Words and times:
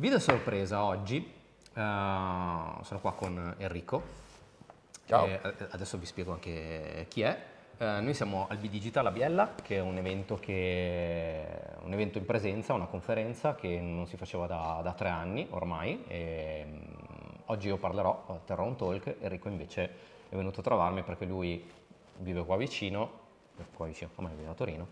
Video 0.00 0.20
sorpresa 0.20 0.84
oggi, 0.84 1.16
uh, 1.18 1.72
sono 1.74 3.00
qua 3.00 3.14
con 3.14 3.56
Enrico. 3.58 4.00
Ciao. 5.06 5.26
E 5.26 5.40
adesso 5.70 5.98
vi 5.98 6.06
spiego 6.06 6.30
anche 6.30 7.06
chi 7.08 7.22
è. 7.22 7.36
Uh, 7.78 8.00
noi 8.00 8.14
siamo 8.14 8.46
al 8.48 8.58
B-Digital 8.58 9.06
a 9.06 9.10
Biella, 9.10 9.56
che 9.60 9.78
è 9.78 9.80
un 9.80 9.96
evento, 9.96 10.36
che, 10.36 11.44
un 11.80 11.92
evento, 11.92 12.18
in 12.18 12.26
presenza, 12.26 12.74
una 12.74 12.86
conferenza 12.86 13.56
che 13.56 13.80
non 13.80 14.06
si 14.06 14.16
faceva 14.16 14.46
da, 14.46 14.78
da 14.84 14.92
tre 14.92 15.08
anni 15.08 15.48
ormai. 15.50 16.04
E, 16.06 16.64
um, 16.64 17.42
oggi 17.46 17.66
io 17.66 17.76
parlerò, 17.76 18.40
terrò 18.44 18.66
un 18.66 18.76
talk, 18.76 19.16
Enrico 19.18 19.48
invece 19.48 19.82
è 20.28 20.36
venuto 20.36 20.60
a 20.60 20.62
trovarmi 20.62 21.02
perché 21.02 21.24
lui 21.24 21.68
vive 22.18 22.44
qua 22.44 22.56
vicino, 22.56 23.10
qua 23.74 23.86
vicino, 23.86 24.12
ormai 24.14 24.36
vive 24.36 24.48
a 24.48 24.54
Torino. 24.54 24.86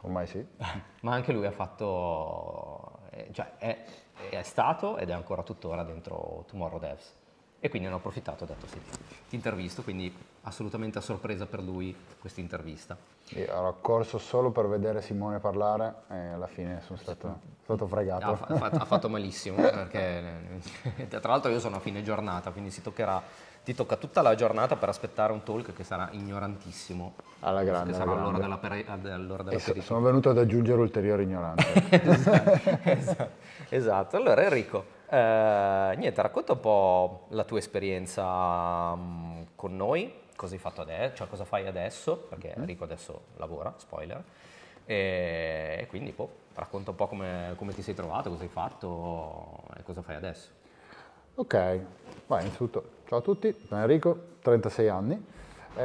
Ormai 0.00 0.26
sì. 0.26 0.44
Ma 1.02 1.12
anche 1.14 1.32
lui 1.32 1.46
ha 1.46 1.52
fatto, 1.52 3.01
cioè 3.32 3.52
è, 3.58 3.84
è 4.30 4.42
stato 4.42 4.96
ed 4.96 5.10
è 5.10 5.12
ancora 5.12 5.42
tuttora 5.42 5.82
dentro 5.82 6.44
Tomorrow 6.48 6.78
Devs. 6.78 7.20
E 7.64 7.68
quindi 7.68 7.86
ne 7.86 7.94
ho 7.94 7.98
approfittato 7.98 8.42
e 8.42 8.50
ho 8.50 8.54
detto 8.54 8.66
sì, 8.66 8.80
ti 9.28 9.36
intervisto, 9.36 9.82
quindi 9.82 10.12
assolutamente 10.42 10.98
a 10.98 11.00
sorpresa 11.00 11.46
per 11.46 11.62
lui 11.62 11.94
questa 12.18 12.40
intervista. 12.40 12.96
Ero 13.28 13.78
corso 13.80 14.18
solo 14.18 14.50
per 14.50 14.66
vedere 14.66 15.00
Simone 15.00 15.38
parlare 15.38 15.94
e 16.10 16.16
alla 16.30 16.48
fine 16.48 16.80
sono 16.80 16.98
stato, 16.98 17.38
stato 17.62 17.86
fregato. 17.86 18.32
Ha, 18.32 18.36
fatto, 18.36 18.76
ha 18.76 18.84
fatto 18.84 19.08
malissimo, 19.08 19.56
perché 19.62 21.06
tra 21.08 21.30
l'altro 21.30 21.52
io 21.52 21.60
sono 21.60 21.76
a 21.76 21.78
fine 21.78 22.02
giornata, 22.02 22.50
quindi 22.50 22.72
si 22.72 22.82
toccherà 22.82 23.22
ti 23.64 23.74
tocca 23.74 23.96
tutta 23.96 24.22
la 24.22 24.34
giornata 24.34 24.76
per 24.76 24.88
aspettare 24.88 25.32
un 25.32 25.42
talk 25.42 25.72
che 25.72 25.84
sarà 25.84 26.08
ignorantissimo. 26.12 27.14
Alla 27.40 27.62
grande. 27.62 27.92
Che 27.92 27.96
sarà 27.96 28.12
all'ora 28.12 28.38
della, 28.38 28.58
peri- 28.58 28.84
all'ora 28.86 29.42
della 29.42 29.58
so, 29.58 29.80
Sono 29.80 30.00
venuto 30.00 30.30
ad 30.30 30.38
aggiungere 30.38 30.80
ulteriori 30.80 31.24
ignoranze. 31.24 31.72
esatto, 31.90 32.50
esatto, 32.90 33.28
esatto. 33.68 34.16
Allora 34.16 34.42
Enrico, 34.42 34.84
eh, 35.08 35.94
niente, 35.96 36.22
racconta 36.22 36.52
un 36.52 36.60
po' 36.60 37.26
la 37.30 37.44
tua 37.44 37.58
esperienza 37.58 38.92
um, 38.92 39.46
con 39.54 39.76
noi, 39.76 40.12
cosa 40.34 40.54
hai 40.54 40.60
fatto 40.60 40.80
adesso, 40.80 41.14
cioè 41.16 41.28
cosa 41.28 41.44
fai 41.44 41.66
adesso, 41.66 42.16
perché 42.16 42.54
mm. 42.56 42.60
Enrico 42.60 42.84
adesso 42.84 43.22
lavora, 43.36 43.72
spoiler, 43.76 44.22
e, 44.84 45.78
e 45.80 45.86
quindi 45.86 46.10
boh, 46.12 46.30
racconta 46.54 46.90
un 46.90 46.96
po' 46.96 47.06
come, 47.06 47.54
come 47.56 47.72
ti 47.72 47.82
sei 47.82 47.94
trovato, 47.94 48.30
cosa 48.30 48.42
hai 48.42 48.48
fatto 48.48 49.62
e 49.76 49.82
cosa 49.84 50.02
fai 50.02 50.16
adesso. 50.16 50.60
Ok, 51.34 51.54
Vai, 52.26 52.40
innanzitutto 52.42 52.84
ciao 53.06 53.20
a 53.20 53.22
tutti, 53.22 53.56
sono 53.66 53.80
Enrico, 53.80 54.18
36 54.42 54.88
anni. 54.88 55.14
Eh, 55.76 55.82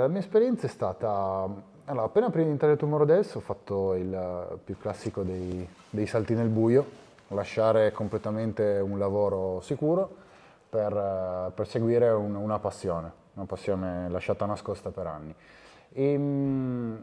la 0.00 0.08
mia 0.08 0.18
esperienza 0.18 0.66
è 0.66 0.68
stata, 0.68 1.48
allora, 1.86 2.04
appena 2.04 2.28
prima 2.28 2.44
di 2.44 2.50
entrare 2.50 2.74
in 2.74 2.78
Tomorrow 2.78 3.18
ho 3.18 3.40
fatto 3.40 3.94
il 3.94 4.58
più 4.62 4.76
classico 4.76 5.22
dei, 5.22 5.66
dei 5.88 6.06
salti 6.06 6.34
nel 6.34 6.48
buio, 6.48 6.84
lasciare 7.28 7.92
completamente 7.92 8.78
un 8.78 8.98
lavoro 8.98 9.62
sicuro 9.62 10.16
per, 10.68 11.52
per 11.54 11.66
seguire 11.66 12.10
un, 12.10 12.34
una 12.34 12.58
passione, 12.58 13.10
una 13.34 13.46
passione 13.46 14.10
lasciata 14.10 14.44
nascosta 14.44 14.90
per 14.90 15.06
anni. 15.06 15.34
E, 15.92 16.12
ehm, 16.12 17.02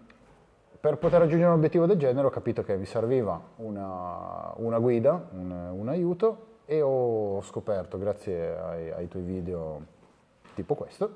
per 0.79 0.97
poter 0.97 1.21
raggiungere 1.21 1.49
un 1.49 1.57
obiettivo 1.57 1.87
del 1.87 1.97
genere 1.97 2.27
ho 2.27 2.29
capito 2.29 2.63
che 2.63 2.77
mi 2.77 2.85
serviva 2.85 3.41
una, 3.55 4.53
una 4.57 4.77
guida, 4.77 5.19
un, 5.31 5.51
un 5.71 5.89
aiuto 5.89 6.56
e 6.69 6.81
ho 6.81 7.41
scoperto, 7.43 7.97
grazie 7.97 8.57
ai, 8.57 8.91
ai 8.91 9.07
tuoi 9.07 9.23
video 9.23 9.81
tipo 10.53 10.75
questo, 10.75 11.15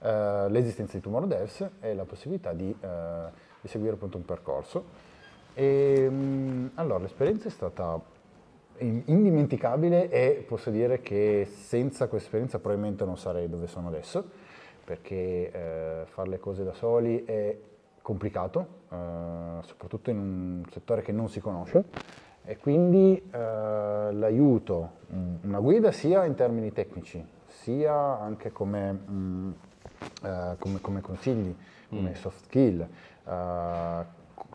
eh, 0.00 0.46
l'esistenza 0.50 0.98
di 0.98 1.02
Tomorrow 1.02 1.26
Devs 1.26 1.66
e 1.80 1.94
la 1.94 2.04
possibilità 2.04 2.52
di, 2.52 2.76
eh, 2.78 3.30
di 3.58 3.68
seguire 3.68 3.94
appunto 3.94 4.18
un 4.18 4.26
percorso. 4.26 4.84
E, 5.54 6.10
mh, 6.10 6.14
mm, 6.14 6.66
allora, 6.74 6.98
l'esperienza 6.98 7.48
è 7.48 7.50
stata 7.50 7.98
indimenticabile 8.76 10.10
e 10.10 10.44
posso 10.46 10.68
dire 10.70 11.00
che 11.00 11.48
senza 11.50 12.06
questa 12.08 12.26
esperienza 12.26 12.58
probabilmente 12.58 13.06
non 13.06 13.16
sarei 13.16 13.48
dove 13.48 13.66
sono 13.66 13.88
adesso, 13.88 14.28
perché 14.84 15.50
eh, 15.50 16.02
fare 16.04 16.28
le 16.28 16.38
cose 16.38 16.64
da 16.64 16.74
soli 16.74 17.24
è 17.24 17.56
complicato, 18.02 18.66
eh, 18.90 19.62
soprattutto 19.62 20.10
in 20.10 20.18
un 20.18 20.62
settore 20.70 21.00
che 21.00 21.12
non 21.12 21.30
si 21.30 21.40
conosce 21.40 21.84
e 22.44 22.56
quindi 22.56 23.16
eh, 23.30 23.38
l'aiuto, 24.12 24.90
una 25.42 25.60
guida 25.60 25.92
sia 25.92 26.24
in 26.24 26.34
termini 26.34 26.72
tecnici, 26.72 27.24
sia 27.46 28.18
anche 28.18 28.50
come, 28.50 28.92
mh, 28.92 29.12
mm, 29.12 29.50
eh, 30.24 30.56
come, 30.58 30.80
come 30.80 31.00
consigli, 31.00 31.54
come 31.88 32.10
mm. 32.10 32.14
soft 32.14 32.44
skill, 32.44 32.86
eh, 33.24 34.04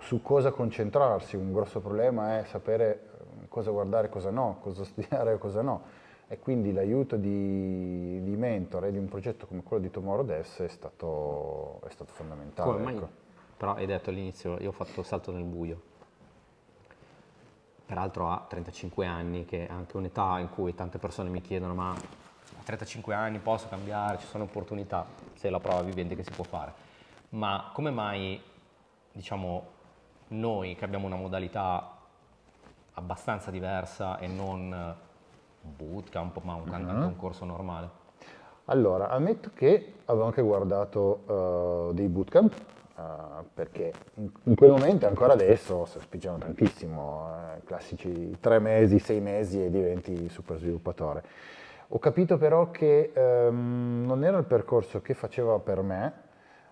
su 0.02 0.22
cosa 0.22 0.52
concentrarsi. 0.52 1.38
Un 1.38 1.54
grosso 1.54 1.80
problema 1.80 2.40
è 2.40 2.44
sapere 2.44 3.10
eh, 3.44 3.48
cosa 3.48 3.72
guardare 3.72 4.08
e 4.08 4.10
cosa 4.10 4.32
no, 4.32 4.58
cosa 4.60 4.84
studiare 4.86 5.34
e 5.34 5.38
cosa 5.38 5.62
no. 5.62 6.06
E 6.28 6.40
quindi 6.40 6.74
l'aiuto 6.74 7.16
di, 7.16 8.22
di 8.22 8.36
mentore 8.36 8.92
di 8.92 8.98
un 8.98 9.08
progetto 9.08 9.48
come 9.48 9.64
quello 9.64 9.84
di 9.84 9.90
Tomorrow 9.90 10.26
Devs 10.26 10.60
è 10.60 10.68
stato, 10.68 11.80
è 11.88 11.90
stato 11.90 12.12
fondamentale. 12.12 12.70
Come 12.70 12.84
mai? 12.84 12.96
Ecco. 12.98 13.10
Però 13.56 13.76
hai 13.76 13.86
detto 13.86 14.10
all'inizio, 14.10 14.60
io 14.60 14.70
ho 14.70 14.74
fatto 14.74 15.00
il 15.00 15.06
salto 15.06 15.32
nel 15.32 15.46
buio 15.46 15.87
peraltro 17.88 18.30
ha 18.30 18.46
35 18.48 19.06
anni, 19.06 19.46
che 19.46 19.66
è 19.66 19.72
anche 19.72 19.96
un'età 19.96 20.40
in 20.40 20.50
cui 20.50 20.76
tante 20.76 20.98
persone 21.00 21.30
mi 21.30 21.42
chiedono 21.42 21.74
ma 21.74 21.92
a 21.92 22.64
35 22.64 23.16
anni 23.16 23.40
posso 23.40 23.68
cambiare, 23.70 24.20
ci 24.20 24.28
sono 24.28 24.44
opportunità, 24.44 25.06
se 25.34 25.50
la 25.50 25.60
prova 25.60 25.82
vivente 25.82 26.14
che 26.14 26.24
si 26.24 26.32
può 26.32 26.44
fare. 26.44 26.74
Ma 27.30 27.70
come 27.74 27.90
mai, 27.90 28.42
diciamo, 29.14 29.68
noi 30.30 30.76
che 30.76 30.84
abbiamo 30.84 31.08
una 31.08 31.16
modalità 31.16 31.96
abbastanza 32.94 33.52
diversa 33.52 34.20
e 34.20 34.28
non 34.28 34.96
bootcamp, 35.62 36.42
ma 36.42 36.56
un, 36.56 36.70
uh-huh. 36.70 37.06
un 37.06 37.16
corso 37.16 37.46
normale? 37.46 38.06
Allora, 38.66 39.08
ammetto 39.08 39.52
che 39.54 39.94
avevo 40.06 40.26
anche 40.26 40.42
guardato 40.42 41.90
uh, 41.90 41.94
dei 41.94 42.10
bootcamp 42.10 42.54
Uh, 42.98 43.46
perché 43.54 43.94
in, 44.16 44.28
in, 44.46 44.56
quel 44.56 44.72
momento, 44.72 45.06
ancora 45.06 45.34
adesso, 45.34 45.86
si 45.86 46.00
spingono 46.00 46.40
tantissimo, 46.40 47.28
uh, 47.28 47.64
classici 47.64 48.36
tre 48.40 48.58
mesi, 48.58 48.98
sei 48.98 49.20
mesi 49.22 49.64
e 49.64 49.70
diventi 49.70 50.28
super 50.30 50.58
sviluppatore. 50.58 51.24
Ho 51.90 52.00
capito 52.00 52.40
però 52.40 52.72
che 52.72 53.12
um, 53.14 54.04
non 54.04 54.24
era 54.24 54.40
il 54.40 54.46
percorso 54.46 55.00
che 55.02 55.14
faceva 55.14 55.60
per 55.60 55.84
me, 55.84 56.14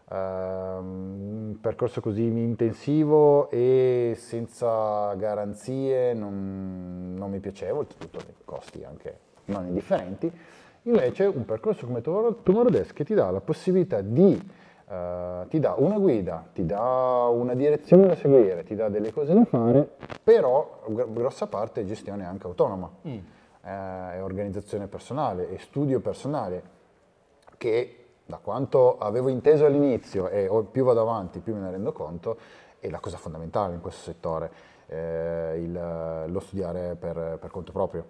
uh, 0.05 0.15
un 0.15 1.57
percorso 1.61 2.01
così 2.01 2.23
intensivo 2.23 3.51
e 3.51 4.15
senza 4.17 5.13
garanzie 5.13 6.15
non, 6.15 7.13
non 7.15 7.29
mi 7.29 7.39
piaceva, 7.39 7.77
oltretutto 7.77 8.19
costi 8.45 8.83
anche 8.83 9.19
non 9.45 9.67
indifferenti. 9.67 10.31
Invece 10.87 11.25
un 11.25 11.45
percorso 11.45 11.85
come 11.85 12.01
Tomorrow 12.01 12.85
che 12.93 13.05
ti 13.05 13.13
dà 13.13 13.29
la 13.29 13.41
possibilità 13.41 14.01
di 14.01 14.63
Uh, 14.87 15.47
ti 15.47 15.59
dà 15.59 15.73
una 15.77 15.97
guida, 15.97 16.45
ti 16.53 16.63
dà 16.63 17.27
una 17.31 17.55
direzione 17.55 18.05
da 18.05 18.15
seguire, 18.15 18.63
ti 18.63 18.75
dà 18.75 18.87
delle 18.87 19.11
cose 19.11 19.33
da 19.33 19.43
fare, 19.43 19.95
però 20.23 20.83
grossa 20.85 21.47
parte 21.47 21.81
è 21.81 21.85
gestione 21.85 22.23
anche 22.23 22.45
autonoma, 22.45 22.91
mm. 23.07 23.11
uh, 23.11 23.21
è 23.63 24.21
organizzazione 24.21 24.85
personale, 24.85 25.49
è 25.49 25.57
studio 25.57 25.99
personale, 26.01 26.61
che 27.57 28.05
da 28.25 28.37
quanto 28.37 28.99
avevo 28.99 29.29
inteso 29.29 29.65
all'inizio 29.65 30.29
e 30.29 30.47
più 30.69 30.83
vado 30.83 31.01
avanti 31.01 31.39
più 31.39 31.55
me 31.55 31.61
ne 31.61 31.71
rendo 31.71 31.91
conto, 31.91 32.37
è 32.77 32.87
la 32.89 32.99
cosa 32.99 33.17
fondamentale 33.17 33.73
in 33.73 33.81
questo 33.81 34.01
settore, 34.01 34.51
eh, 34.85 35.61
il, 35.63 36.25
lo 36.27 36.39
studiare 36.41 36.95
per, 36.95 37.39
per, 37.41 37.49
conto 37.49 37.71
proprio. 37.71 38.05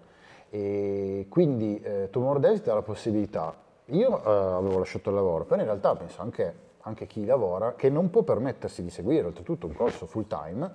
E 0.50 1.26
quindi 1.30 1.80
eh, 1.80 2.08
Tomorrow 2.10 2.40
Days 2.40 2.60
ti 2.60 2.68
dà 2.68 2.74
la 2.74 2.82
possibilità 2.82 3.64
io 3.90 4.18
eh, 4.18 4.28
avevo 4.28 4.78
lasciato 4.78 5.10
il 5.10 5.14
lavoro, 5.14 5.44
però 5.44 5.60
in 5.60 5.66
realtà 5.66 5.94
penso 5.94 6.20
anche 6.22 6.64
anche 6.86 7.06
chi 7.06 7.24
lavora, 7.24 7.74
che 7.74 7.90
non 7.90 8.10
può 8.10 8.22
permettersi 8.22 8.82
di 8.82 8.90
seguire 8.90 9.26
oltretutto 9.26 9.66
un 9.66 9.74
corso 9.74 10.06
full 10.06 10.26
time, 10.26 10.70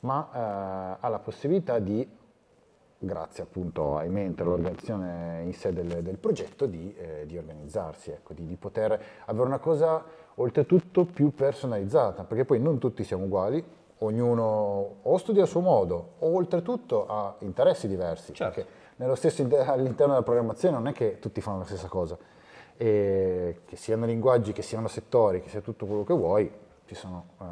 ma 0.00 0.28
eh, 0.32 0.96
ha 1.00 1.08
la 1.08 1.18
possibilità 1.18 1.78
di, 1.78 2.08
grazie 2.98 3.42
appunto 3.44 3.96
ai 3.96 4.08
mentor, 4.08 4.46
all'organizzazione 4.46 5.42
in 5.44 5.52
sé 5.52 5.72
del, 5.72 6.02
del 6.02 6.16
progetto, 6.16 6.66
di, 6.66 6.94
eh, 6.96 7.26
di 7.26 7.36
organizzarsi, 7.36 8.10
ecco, 8.10 8.32
di, 8.32 8.46
di, 8.46 8.56
poter 8.56 9.00
avere 9.26 9.46
una 9.46 9.58
cosa 9.58 10.02
oltretutto 10.36 11.04
più 11.04 11.34
personalizzata, 11.34 12.24
perché 12.24 12.46
poi 12.46 12.58
non 12.58 12.78
tutti 12.78 13.04
siamo 13.04 13.24
uguali, 13.24 13.62
ognuno 13.98 14.96
o 15.02 15.16
studia 15.18 15.42
a 15.42 15.46
suo 15.46 15.60
modo 15.60 16.14
o 16.20 16.34
oltretutto 16.34 17.06
ha 17.06 17.36
interessi 17.40 17.86
diversi, 17.86 18.32
certo. 18.32 18.54
perché 18.54 18.70
nello 18.96 19.14
stesso, 19.14 19.42
all'interno 19.42 20.12
della 20.14 20.22
programmazione 20.22 20.76
non 20.76 20.88
è 20.88 20.92
che 20.92 21.18
tutti 21.18 21.42
fanno 21.42 21.58
la 21.58 21.64
stessa 21.64 21.88
cosa 21.88 22.16
e 22.76 23.60
che 23.64 23.76
siano 23.76 24.06
linguaggi, 24.06 24.52
che 24.52 24.62
siano 24.62 24.88
settori, 24.88 25.40
che 25.40 25.48
sia 25.48 25.60
tutto 25.60 25.86
quello 25.86 26.04
che 26.04 26.14
vuoi, 26.14 26.50
ci 26.86 26.94
sono 26.94 27.26
uh, 27.38 27.44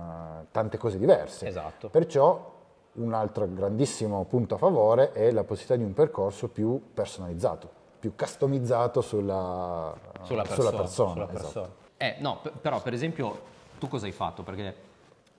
tante 0.50 0.76
cose 0.76 0.99
diverse. 0.99 1.46
Esatto. 1.46 1.88
Perciò 1.88 2.58
un 2.93 3.14
altro 3.14 3.49
grandissimo 3.52 4.25
punto 4.25 4.56
a 4.56 4.58
favore 4.58 5.12
è 5.12 5.31
la 5.31 5.44
possibilità 5.44 5.76
di 5.76 5.84
un 5.84 5.94
percorso 5.94 6.49
più 6.49 6.90
personalizzato, 6.93 7.70
più 7.99 8.14
customizzato 8.17 9.00
sulla, 9.00 9.94
sulla 10.22 10.43
persona. 10.43 10.69
Sulla 10.69 10.81
persona, 10.81 11.12
sulla 11.12 11.26
persona. 11.26 11.67
Esatto. 11.67 11.88
Eh, 11.96 12.17
no, 12.19 12.40
p- 12.43 12.50
però 12.50 12.81
per 12.82 12.93
esempio 12.93 13.40
tu 13.78 13.88
cosa 13.88 14.06
hai 14.06 14.12
fatto? 14.12 14.43
Perché 14.43 14.88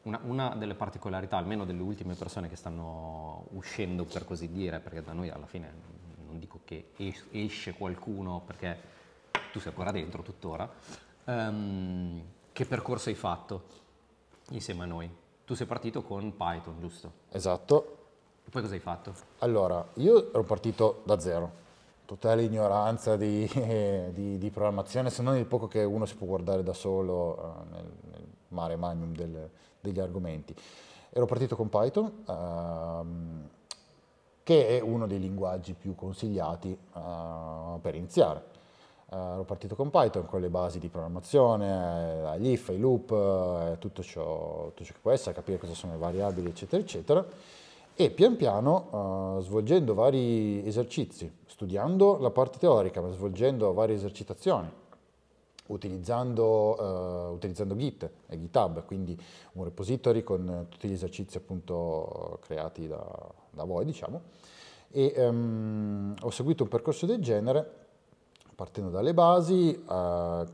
una, 0.03 0.19
una, 0.23 0.55
delle 0.55 0.75
particolarità, 0.75 1.37
almeno 1.37 1.65
delle 1.65 1.81
ultime 1.81 2.15
persone 2.15 2.49
che 2.49 2.55
stanno 2.55 3.45
uscendo 3.51 4.05
per 4.05 4.25
così 4.25 4.51
dire, 4.51 4.79
perché 4.79 5.01
da 5.03 5.13
noi 5.13 5.29
alla 5.29 5.45
fine 5.45 5.99
non 6.25 6.39
dico 6.39 6.61
che 6.63 6.91
es- 6.97 7.25
esce 7.31 7.73
qualcuno 7.73 8.41
perché 8.45 8.99
tu 9.51 9.59
sei 9.59 9.69
ancora 9.69 9.91
dentro 9.91 10.21
tuttora, 10.21 10.69
um, 11.25 12.21
che 12.51 12.65
percorso 12.65 13.09
hai 13.09 13.15
fatto 13.15 13.63
insieme 14.49 14.83
a 14.83 14.85
noi? 14.85 15.09
Tu 15.45 15.53
sei 15.53 15.67
partito 15.67 16.01
con 16.03 16.35
Python, 16.35 16.79
giusto? 16.79 17.11
Esatto. 17.29 17.97
E 18.45 18.49
poi 18.49 18.61
cosa 18.61 18.73
hai 18.73 18.79
fatto? 18.79 19.13
Allora, 19.39 19.85
io 19.95 20.29
ero 20.29 20.43
partito 20.43 21.01
da 21.05 21.19
zero, 21.19 21.51
totale 22.05 22.43
ignoranza 22.43 23.17
di, 23.17 23.47
di, 24.13 24.37
di 24.37 24.49
programmazione, 24.49 25.09
se 25.09 25.21
non 25.21 25.35
il 25.35 25.45
poco 25.45 25.67
che 25.67 25.83
uno 25.83 26.05
si 26.05 26.15
può 26.15 26.27
guardare 26.27 26.63
da 26.63 26.73
solo 26.73 27.13
uh, 27.13 27.73
nel, 27.73 27.91
nel, 28.11 28.27
mare 28.49 28.75
magnum 28.75 29.13
del, 29.13 29.49
degli 29.79 29.99
argomenti. 29.99 30.55
Ero 31.09 31.25
partito 31.25 31.55
con 31.55 31.69
Python, 31.69 32.23
uh, 32.25 33.49
che 34.43 34.77
è 34.77 34.81
uno 34.81 35.07
dei 35.07 35.19
linguaggi 35.19 35.73
più 35.73 35.95
consigliati 35.95 36.77
uh, 36.93 37.79
per 37.81 37.95
iniziare. 37.95 38.59
Uh, 39.11 39.33
ero 39.33 39.43
partito 39.43 39.75
con 39.75 39.89
Python 39.89 40.25
con 40.25 40.39
le 40.39 40.47
basi 40.47 40.79
di 40.79 40.87
programmazione, 40.87 42.33
gli 42.39 42.51
if, 42.51 42.69
i 42.69 42.79
loop, 42.79 43.11
uh, 43.11 43.77
tutto, 43.77 44.01
ciò, 44.01 44.67
tutto, 44.67 44.85
ciò, 44.85 44.93
che 44.93 44.99
può 45.01 45.11
essere, 45.11 45.35
capire 45.35 45.57
cosa 45.57 45.73
sono 45.73 45.91
le 45.91 45.99
variabili, 45.99 46.47
eccetera, 46.47 46.81
eccetera. 46.81 47.25
E 47.93 48.09
pian 48.11 48.37
piano, 48.37 49.35
uh, 49.35 49.41
svolgendo 49.41 49.93
vari 49.93 50.65
esercizi, 50.65 51.29
studiando 51.45 52.19
la 52.19 52.29
parte 52.29 52.57
teorica, 52.57 53.01
ma 53.01 53.11
svolgendo 53.11 53.73
varie 53.73 53.95
esercitazioni, 53.95 54.71
utilizzando, 55.65 57.31
utilizzando 57.33 57.75
Git 57.75 58.09
e 58.27 58.39
GitHub, 58.39 58.85
quindi 58.85 59.21
un 59.53 59.65
repository 59.65 60.23
con 60.23 60.67
tutti 60.69 60.87
gli 60.87 60.93
esercizi 60.93 61.35
appunto 61.35 62.39
creati 62.43 62.87
da, 62.87 63.05
da 63.49 63.65
voi, 63.65 63.83
diciamo, 63.83 64.21
e 64.89 65.13
um, 65.17 66.15
ho 66.21 66.29
seguito 66.29 66.63
un 66.63 66.69
percorso 66.69 67.05
del 67.05 67.21
genere 67.21 67.79
partendo 68.55 68.89
dalle 68.89 69.13
basi, 69.13 69.83
uh, 69.87 70.45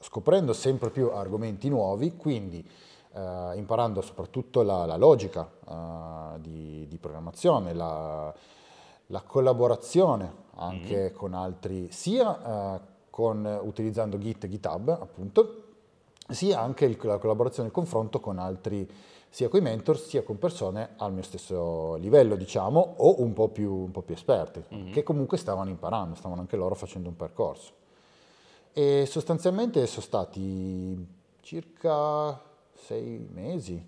scoprendo 0.00 0.52
sempre 0.52 0.90
più 0.90 1.10
argomenti 1.10 1.68
nuovi, 1.68 2.16
quindi 2.16 2.66
uh, 3.12 3.56
imparando 3.56 4.00
soprattutto 4.00 4.62
la, 4.62 4.84
la 4.84 4.96
logica 4.96 5.48
uh, 5.64 6.38
di, 6.40 6.86
di, 6.88 6.98
programmazione, 6.98 7.72
la, 7.74 8.32
la, 9.06 9.22
collaborazione 9.22 10.46
anche 10.56 10.96
mm-hmm. 10.96 11.14
con 11.14 11.34
altri, 11.34 11.88
sia 11.90 12.80
con, 13.10 13.60
utilizzando 13.62 14.18
Git 14.18 14.44
e 14.44 14.48
GitHub 14.48 14.88
appunto, 14.88 15.62
sia 16.28 16.60
anche 16.60 16.84
il, 16.84 16.98
la 17.02 17.18
collaborazione 17.18 17.68
e 17.68 17.70
il 17.70 17.76
confronto 17.76 18.20
con 18.20 18.38
altri 18.38 18.88
sia 19.30 19.48
con 19.48 19.60
i 19.60 19.62
mentor 19.62 19.98
sia 19.98 20.22
con 20.22 20.38
persone 20.38 20.94
al 20.96 21.12
mio 21.12 21.22
stesso 21.22 21.96
livello, 21.96 22.34
diciamo, 22.36 22.94
o 22.98 23.20
un 23.22 23.32
po' 23.32 23.48
più, 23.48 23.72
un 23.72 23.90
po 23.90 24.02
più 24.02 24.14
esperti, 24.14 24.62
mm-hmm. 24.74 24.92
che 24.92 25.02
comunque 25.02 25.36
stavano 25.36 25.70
imparando, 25.70 26.14
stavano 26.14 26.40
anche 26.40 26.56
loro 26.56 26.74
facendo 26.74 27.08
un 27.08 27.16
percorso. 27.16 27.72
E 28.72 29.06
sostanzialmente 29.06 29.86
sono 29.86 30.02
stati 30.02 31.06
circa 31.40 32.40
sei 32.74 33.26
mesi, 33.30 33.84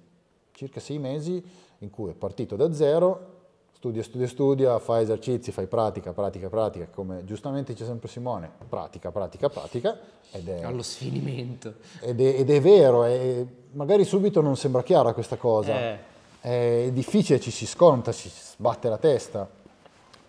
circa 0.52 0.80
sei 0.80 0.98
mesi 0.98 1.42
in 1.78 1.90
cui 1.90 2.10
è 2.10 2.14
partito 2.14 2.56
da 2.56 2.72
zero, 2.72 3.39
studia, 3.80 4.02
studia, 4.02 4.28
studia, 4.28 4.78
fa 4.78 5.00
esercizi, 5.00 5.52
fai 5.52 5.66
pratica, 5.66 6.12
pratica, 6.12 6.50
pratica, 6.50 6.86
come 6.92 7.24
giustamente 7.24 7.72
dice 7.72 7.86
sempre 7.86 8.08
Simone, 8.08 8.50
pratica, 8.68 9.10
pratica, 9.10 9.48
pratica. 9.48 9.98
Ed 10.30 10.48
è, 10.48 10.62
Allo 10.64 10.82
sfinimento. 10.82 11.76
Ed 12.00 12.20
è, 12.20 12.40
ed 12.40 12.50
è 12.50 12.60
vero, 12.60 13.04
è, 13.04 13.42
magari 13.72 14.04
subito 14.04 14.42
non 14.42 14.58
sembra 14.58 14.82
chiara 14.82 15.14
questa 15.14 15.36
cosa, 15.36 15.80
eh. 15.80 15.98
è 16.40 16.90
difficile, 16.92 17.40
ci 17.40 17.50
si 17.50 17.66
sconta, 17.66 18.12
ci 18.12 18.28
si 18.28 18.52
sbatte 18.52 18.90
la 18.90 18.98
testa, 18.98 19.48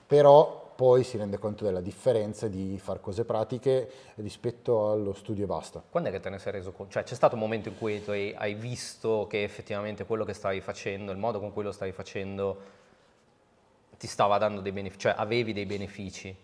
però 0.08 0.72
poi 0.74 1.04
si 1.04 1.18
rende 1.18 1.38
conto 1.38 1.66
della 1.66 1.82
differenza 1.82 2.48
di 2.48 2.80
fare 2.82 3.02
cose 3.02 3.26
pratiche 3.26 3.92
rispetto 4.16 4.92
allo 4.92 5.12
studio 5.12 5.44
e 5.44 5.48
basta. 5.48 5.84
Quando 5.90 6.08
è 6.08 6.12
che 6.14 6.22
te 6.22 6.30
ne 6.30 6.40
sei 6.40 6.54
reso 6.54 6.72
conto? 6.72 6.94
Cioè 6.94 7.04
c'è 7.04 7.16
stato 7.16 7.36
un 7.36 7.42
momento 7.42 7.68
in 7.68 7.78
cui 7.78 8.02
tu 8.02 8.12
hai, 8.12 8.34
hai 8.34 8.54
visto 8.54 9.28
che 9.30 9.44
effettivamente 9.44 10.06
quello 10.06 10.24
che 10.24 10.34
stavi 10.34 10.62
facendo, 10.62 11.12
il 11.12 11.18
modo 11.18 11.42
con 11.42 11.52
cui 11.52 11.64
lo 11.64 11.74
stavi 11.74 11.92
facendo 11.92 12.80
ti 14.02 14.08
stava 14.08 14.40
dando 14.40 14.62
dei 14.62 14.72
benefici, 14.72 15.02
cioè 15.02 15.14
avevi 15.16 15.54
dei 15.54 15.68
benefici? 15.68 16.36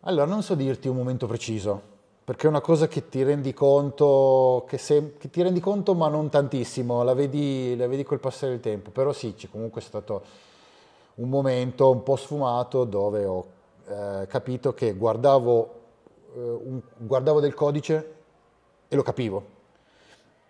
Allora, 0.00 0.24
non 0.24 0.42
so 0.42 0.54
dirti 0.54 0.88
un 0.88 0.96
momento 0.96 1.26
preciso, 1.26 1.82
perché 2.24 2.46
è 2.46 2.48
una 2.48 2.62
cosa 2.62 2.88
che 2.88 3.10
ti 3.10 3.22
rendi 3.22 3.52
conto, 3.52 4.64
che, 4.66 4.78
se, 4.78 5.18
che 5.18 5.28
ti 5.28 5.42
rendi 5.42 5.60
conto 5.60 5.94
ma 5.94 6.08
non 6.08 6.30
tantissimo, 6.30 7.02
la 7.02 7.12
vedi, 7.12 7.76
la 7.76 7.86
vedi 7.86 8.04
col 8.04 8.20
passare 8.20 8.52
del 8.52 8.62
tempo, 8.62 8.90
però 8.90 9.12
sì, 9.12 9.34
c'è 9.34 9.50
comunque 9.50 9.82
stato 9.82 10.24
un 11.16 11.28
momento 11.28 11.90
un 11.90 12.02
po' 12.02 12.16
sfumato 12.16 12.84
dove 12.84 13.26
ho 13.26 13.46
eh, 13.88 14.26
capito 14.26 14.72
che 14.72 14.94
guardavo, 14.94 15.74
eh, 16.36 16.40
un, 16.40 16.80
guardavo 16.96 17.40
del 17.40 17.52
codice 17.52 18.14
e 18.88 18.96
lo 18.96 19.02
capivo. 19.02 19.44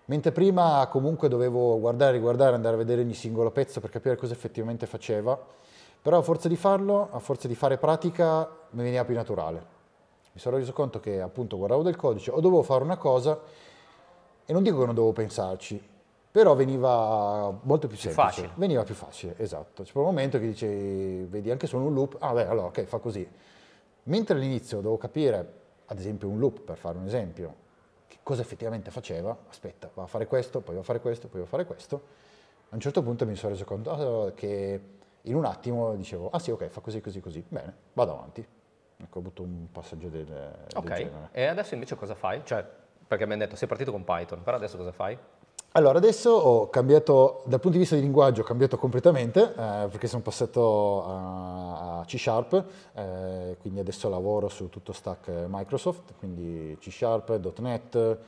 Mentre 0.04 0.30
prima 0.30 0.86
comunque 0.88 1.26
dovevo 1.26 1.80
guardare, 1.80 2.12
riguardare, 2.12 2.54
andare 2.54 2.76
a 2.76 2.78
vedere 2.78 3.00
ogni 3.00 3.14
singolo 3.14 3.50
pezzo 3.50 3.80
per 3.80 3.90
capire 3.90 4.14
cosa 4.14 4.34
effettivamente 4.34 4.86
faceva 4.86 5.64
però 6.06 6.18
a 6.18 6.22
forza 6.22 6.46
di 6.46 6.54
farlo, 6.54 7.08
a 7.10 7.18
forza 7.18 7.48
di 7.48 7.56
fare 7.56 7.78
pratica, 7.78 8.48
mi 8.70 8.84
veniva 8.84 9.04
più 9.04 9.16
naturale. 9.16 9.66
Mi 10.30 10.38
sono 10.38 10.56
reso 10.56 10.72
conto 10.72 11.00
che 11.00 11.20
appunto 11.20 11.56
guardavo 11.56 11.82
del 11.82 11.96
codice 11.96 12.30
o 12.30 12.38
dovevo 12.38 12.62
fare 12.62 12.84
una 12.84 12.96
cosa 12.96 13.40
e 14.46 14.52
non 14.52 14.62
dico 14.62 14.78
che 14.78 14.86
non 14.86 14.94
dovevo 14.94 15.12
pensarci, 15.12 15.84
però 16.30 16.54
veniva 16.54 17.52
molto 17.62 17.88
più 17.88 17.96
semplice. 17.96 18.28
Facile. 18.28 18.50
Veniva 18.54 18.84
più 18.84 18.94
facile, 18.94 19.34
esatto. 19.38 19.82
C'è 19.82 19.90
un 19.94 20.04
momento 20.04 20.38
che 20.38 20.46
dice, 20.46 20.68
vedi 21.26 21.50
anche 21.50 21.66
solo 21.66 21.86
un 21.86 21.94
loop, 21.94 22.18
ah 22.20 22.32
beh, 22.34 22.46
allora 22.46 22.68
ok, 22.68 22.84
fa 22.84 22.98
così. 22.98 23.28
Mentre 24.04 24.36
all'inizio 24.36 24.76
dovevo 24.76 24.98
capire, 24.98 25.52
ad 25.86 25.98
esempio 25.98 26.28
un 26.28 26.38
loop, 26.38 26.60
per 26.60 26.76
fare 26.76 26.98
un 26.98 27.06
esempio, 27.06 27.52
che 28.06 28.18
cosa 28.22 28.42
effettivamente 28.42 28.92
faceva, 28.92 29.36
aspetta, 29.48 29.90
va 29.92 30.04
a 30.04 30.06
fare 30.06 30.28
questo, 30.28 30.60
poi 30.60 30.76
va 30.76 30.82
a 30.82 30.84
fare 30.84 31.00
questo, 31.00 31.26
poi 31.26 31.40
va 31.40 31.46
a 31.46 31.48
fare 31.48 31.66
questo, 31.66 32.00
a 32.68 32.74
un 32.76 32.80
certo 32.80 33.02
punto 33.02 33.26
mi 33.26 33.34
sono 33.34 33.50
reso 33.50 33.64
conto 33.64 34.30
che 34.36 34.94
in 35.26 35.34
un 35.36 35.44
attimo 35.44 35.94
dicevo, 35.94 36.28
ah 36.30 36.38
sì, 36.38 36.50
ok, 36.50 36.68
fa 36.68 36.80
così, 36.80 37.00
così, 37.00 37.20
così, 37.20 37.44
bene, 37.48 37.74
vado 37.92 38.12
avanti. 38.12 38.46
Ecco, 38.98 39.18
ho 39.18 39.20
avuto 39.20 39.42
un 39.42 39.66
passaggio 39.70 40.08
del, 40.08 40.24
del 40.24 40.66
Ok, 40.74 40.92
genere. 40.92 41.28
e 41.32 41.46
adesso 41.46 41.74
invece 41.74 41.96
cosa 41.96 42.14
fai? 42.14 42.40
Cioè, 42.44 42.64
perché 43.06 43.26
mi 43.26 43.32
hanno 43.34 43.42
detto 43.44 43.56
sei 43.56 43.68
partito 43.68 43.90
con 43.92 44.04
Python, 44.04 44.42
però 44.42 44.56
adesso 44.56 44.76
cosa 44.76 44.92
fai? 44.92 45.16
Allora, 45.72 45.98
adesso 45.98 46.30
ho 46.30 46.70
cambiato, 46.70 47.42
dal 47.44 47.60
punto 47.60 47.72
di 47.76 47.78
vista 47.78 47.94
di 47.96 48.00
linguaggio, 48.00 48.40
ho 48.40 48.44
cambiato 48.44 48.78
completamente, 48.78 49.42
eh, 49.42 49.88
perché 49.90 50.06
sono 50.06 50.22
passato 50.22 51.04
a, 51.04 51.98
a 52.00 52.04
C 52.06 52.16
Sharp, 52.18 52.64
eh, 52.94 53.56
quindi 53.60 53.80
adesso 53.80 54.08
lavoro 54.08 54.48
su 54.48 54.70
tutto 54.70 54.92
stack 54.94 55.28
Microsoft, 55.46 56.14
quindi 56.18 56.78
C 56.80 56.90
Sharp, 56.90 57.58
.NET, 57.58 58.18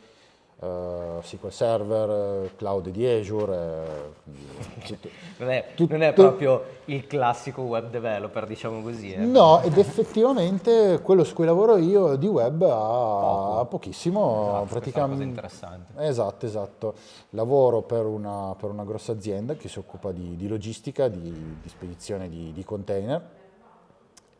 Uh, 0.60 1.20
SQL 1.22 1.52
Server, 1.52 2.50
cloud 2.56 2.88
di 2.88 3.06
Azure. 3.06 4.14
Eh, 4.26 4.82
tutto, 4.84 5.08
non, 5.36 5.50
è, 5.50 5.66
tutto, 5.76 5.92
non, 5.92 6.02
è, 6.02 6.12
proprio 6.12 6.64
il 6.86 7.06
classico 7.06 7.62
web 7.62 7.88
developer, 7.90 8.44
diciamo 8.44 8.82
così. 8.82 9.12
Eh. 9.12 9.18
No, 9.18 9.60
ed 9.60 9.78
effettivamente 9.78 10.98
quello 11.00 11.22
su 11.22 11.34
cui 11.34 11.44
lavoro 11.44 11.76
io 11.76 12.16
di 12.16 12.26
web 12.26 12.62
ha 12.62 13.64
pochissimo. 13.66 14.48
Esatto, 14.48 14.64
praticamente. 14.64 15.22
interessante. 15.22 15.92
Esatto, 16.04 16.46
esatto. 16.46 16.94
Lavoro 17.30 17.82
per 17.82 18.04
una, 18.06 18.56
per 18.58 18.70
una, 18.70 18.82
grossa 18.82 19.12
azienda 19.12 19.54
che 19.54 19.68
si 19.68 19.78
occupa 19.78 20.10
di, 20.10 20.34
di 20.34 20.48
logistica, 20.48 21.06
di, 21.06 21.58
di 21.62 21.68
spedizione 21.68 22.28
di, 22.28 22.52
di 22.52 22.64
container 22.64 23.22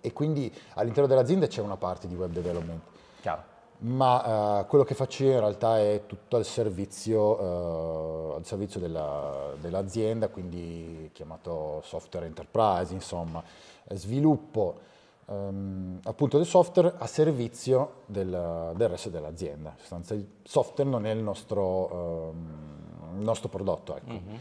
e 0.01 0.13
quindi 0.13 0.53
all'interno 0.75 1.07
dell'azienda 1.07 1.47
c'è 1.47 1.61
una 1.61 1.77
parte 1.77 2.09
di 2.09 2.17
web 2.17 2.33
development. 2.33 2.81
Chiaro 3.21 3.57
ma 3.81 4.61
uh, 4.61 4.67
quello 4.67 4.85
che 4.85 4.95
faccio 4.95 5.25
io 5.25 5.33
in 5.33 5.41
realtà 5.41 5.79
è 5.79 6.03
tutto 6.07 6.37
al 6.37 6.45
servizio, 6.45 7.41
uh, 7.41 8.35
al 8.35 8.45
servizio 8.45 8.81
della, 8.81 9.53
dell'azienda, 9.61 10.29
quindi 10.29 11.11
chiamato 11.13 11.81
software 11.85 12.27
enterprise, 12.27 12.93
insomma, 12.93 13.43
sviluppo 13.91 14.81
um, 15.27 15.99
appunto 16.03 16.37
del 16.39 16.47
software 16.47 16.95
a 16.99 17.07
servizio 17.07 18.03
del, 18.07 18.73
del 18.75 18.89
resto 18.89 19.11
dell'azienda. 19.11 19.75
il 20.11 20.29
software 20.43 20.91
non 20.91 21.07
è 21.07 21.11
il 21.11 21.23
nostro, 21.23 22.31
um, 22.33 23.19
il 23.19 23.25
nostro 23.25 23.49
prodotto, 23.49 23.97
ecco. 23.97 24.13
Mm-hmm. 24.13 24.37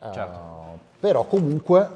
Certo. 0.00 0.38
Uh, 0.38 0.78
però 1.00 1.24
comunque 1.24 1.90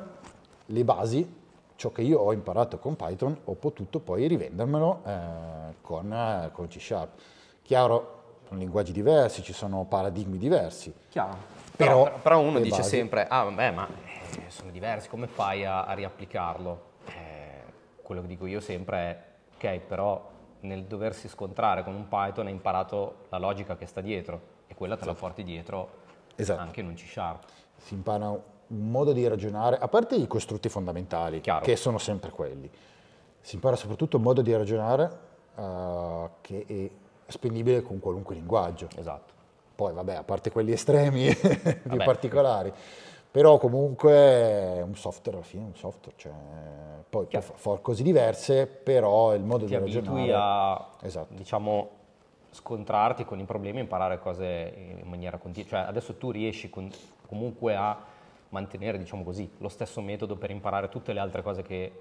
le 0.66 0.84
basi 0.84 1.40
ciò 1.82 1.90
che 1.90 2.02
io 2.02 2.20
ho 2.20 2.32
imparato 2.32 2.78
con 2.78 2.94
Python 2.94 3.36
ho 3.42 3.54
potuto 3.54 3.98
poi 3.98 4.28
rivendermelo 4.28 5.02
eh, 5.04 5.74
con, 5.80 6.12
eh, 6.12 6.50
con 6.52 6.68
C 6.68 6.80
Sharp. 6.80 7.20
Chiaro, 7.60 8.36
sono 8.46 8.60
linguaggi 8.60 8.92
diversi, 8.92 9.42
ci 9.42 9.52
sono 9.52 9.84
paradigmi 9.86 10.38
diversi. 10.38 10.94
Chiaro. 11.08 11.36
Però, 11.74 12.04
però, 12.04 12.18
però 12.20 12.38
uno 12.38 12.60
dice 12.60 12.76
basi... 12.76 12.88
sempre, 12.88 13.26
ah 13.26 13.42
vabbè, 13.42 13.72
ma 13.72 13.88
eh, 13.88 14.42
sono 14.46 14.70
diversi, 14.70 15.08
come 15.08 15.26
fai 15.26 15.64
a, 15.64 15.82
a 15.82 15.92
riapplicarlo? 15.94 16.82
Eh, 17.06 17.62
quello 18.00 18.20
che 18.20 18.28
dico 18.28 18.46
io 18.46 18.60
sempre 18.60 18.96
è, 18.98 19.22
ok, 19.56 19.80
però 19.80 20.30
nel 20.60 20.84
doversi 20.84 21.26
scontrare 21.26 21.82
con 21.82 21.96
un 21.96 22.06
Python 22.06 22.46
hai 22.46 22.52
imparato 22.52 23.24
la 23.30 23.38
logica 23.38 23.74
che 23.76 23.86
sta 23.86 24.00
dietro 24.00 24.40
e 24.68 24.76
quella 24.76 24.94
te 24.94 25.00
esatto. 25.00 25.16
la 25.16 25.20
porti 25.20 25.42
dietro 25.42 25.88
Esatto. 26.36 26.60
anche 26.60 26.78
in 26.78 26.86
un 26.86 26.94
C-Sharp. 26.94 27.44
Si 27.76 27.94
impara 27.94 28.32
un 28.72 28.90
modo 28.90 29.12
di 29.12 29.26
ragionare, 29.26 29.76
a 29.78 29.88
parte 29.88 30.14
i 30.16 30.26
costrutti 30.26 30.68
fondamentali, 30.68 31.40
Chiaro. 31.40 31.64
che 31.64 31.76
sono 31.76 31.98
sempre 31.98 32.30
quelli, 32.30 32.68
si 33.40 33.56
impara 33.56 33.76
soprattutto 33.76 34.16
un 34.16 34.22
modo 34.22 34.40
di 34.40 34.54
ragionare 34.54 35.18
eh, 35.56 36.28
che 36.40 36.64
è 36.66 36.90
spendibile 37.30 37.82
con 37.82 37.98
qualunque 38.00 38.34
linguaggio. 38.34 38.88
Esatto. 38.96 39.32
Poi, 39.74 39.92
vabbè, 39.92 40.14
a 40.14 40.22
parte 40.22 40.50
quelli 40.50 40.72
estremi 40.72 41.34
più 41.34 41.96
particolari, 41.98 42.72
però 43.30 43.58
comunque 43.58 44.12
è 44.12 44.82
un 44.82 44.94
software 44.94 45.38
alla 45.38 45.46
fine, 45.46 45.64
è 45.64 45.66
un 45.66 45.76
software, 45.76 46.16
cioè, 46.16 46.32
poi 47.08 47.26
Chiaro. 47.26 47.52
fa- 47.54 47.78
cose 47.78 48.02
diverse, 48.02 48.66
però 48.66 49.34
il 49.34 49.42
modo 49.42 49.64
Ti 49.64 49.70
di 49.76 49.78
ragionare... 49.78 50.32
a, 50.34 50.88
Esatto. 51.02 51.34
diciamo, 51.34 51.90
scontrarti 52.50 53.24
con 53.24 53.38
i 53.38 53.44
problemi 53.44 53.78
e 53.78 53.82
imparare 53.82 54.18
cose 54.18 54.72
in 55.00 55.08
maniera 55.08 55.38
continua. 55.38 55.68
Cioè, 55.68 55.80
adesso 55.80 56.16
tu 56.16 56.30
riesci 56.30 56.68
con- 56.70 56.90
comunque 57.26 57.74
a 57.74 57.98
mantenere, 58.52 58.98
diciamo 58.98 59.24
così, 59.24 59.50
lo 59.58 59.68
stesso 59.68 60.00
metodo 60.00 60.36
per 60.36 60.50
imparare 60.50 60.88
tutte 60.88 61.12
le 61.12 61.20
altre 61.20 61.42
cose 61.42 61.62
che 61.62 61.92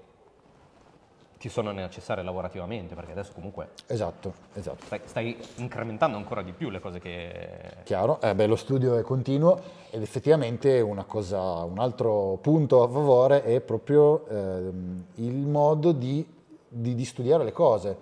ti 1.38 1.48
sono 1.48 1.72
necessarie 1.72 2.22
lavorativamente, 2.22 2.94
perché 2.94 3.10
adesso 3.10 3.32
comunque 3.32 3.70
Esatto, 3.86 4.32
esatto. 4.54 4.84
stai, 4.84 5.00
stai 5.04 5.36
incrementando 5.56 6.16
ancora 6.16 6.40
di 6.42 6.52
più 6.52 6.70
le 6.70 6.78
cose 6.78 7.00
che... 7.00 7.78
Chiaro, 7.82 8.20
eh 8.20 8.32
beh, 8.34 8.46
lo 8.46 8.54
studio 8.54 8.96
è 8.96 9.02
continuo 9.02 9.60
ed 9.90 10.02
effettivamente 10.02 10.80
una 10.80 11.02
cosa, 11.04 11.40
un 11.64 11.80
altro 11.80 12.38
punto 12.40 12.84
a 12.84 12.88
favore 12.88 13.42
è 13.42 13.60
proprio 13.60 14.24
ehm, 14.28 15.04
il 15.16 15.34
modo 15.34 15.90
di, 15.90 16.24
di- 16.68 16.94
di 16.94 17.04
studiare 17.04 17.42
le 17.42 17.52
cose, 17.52 17.96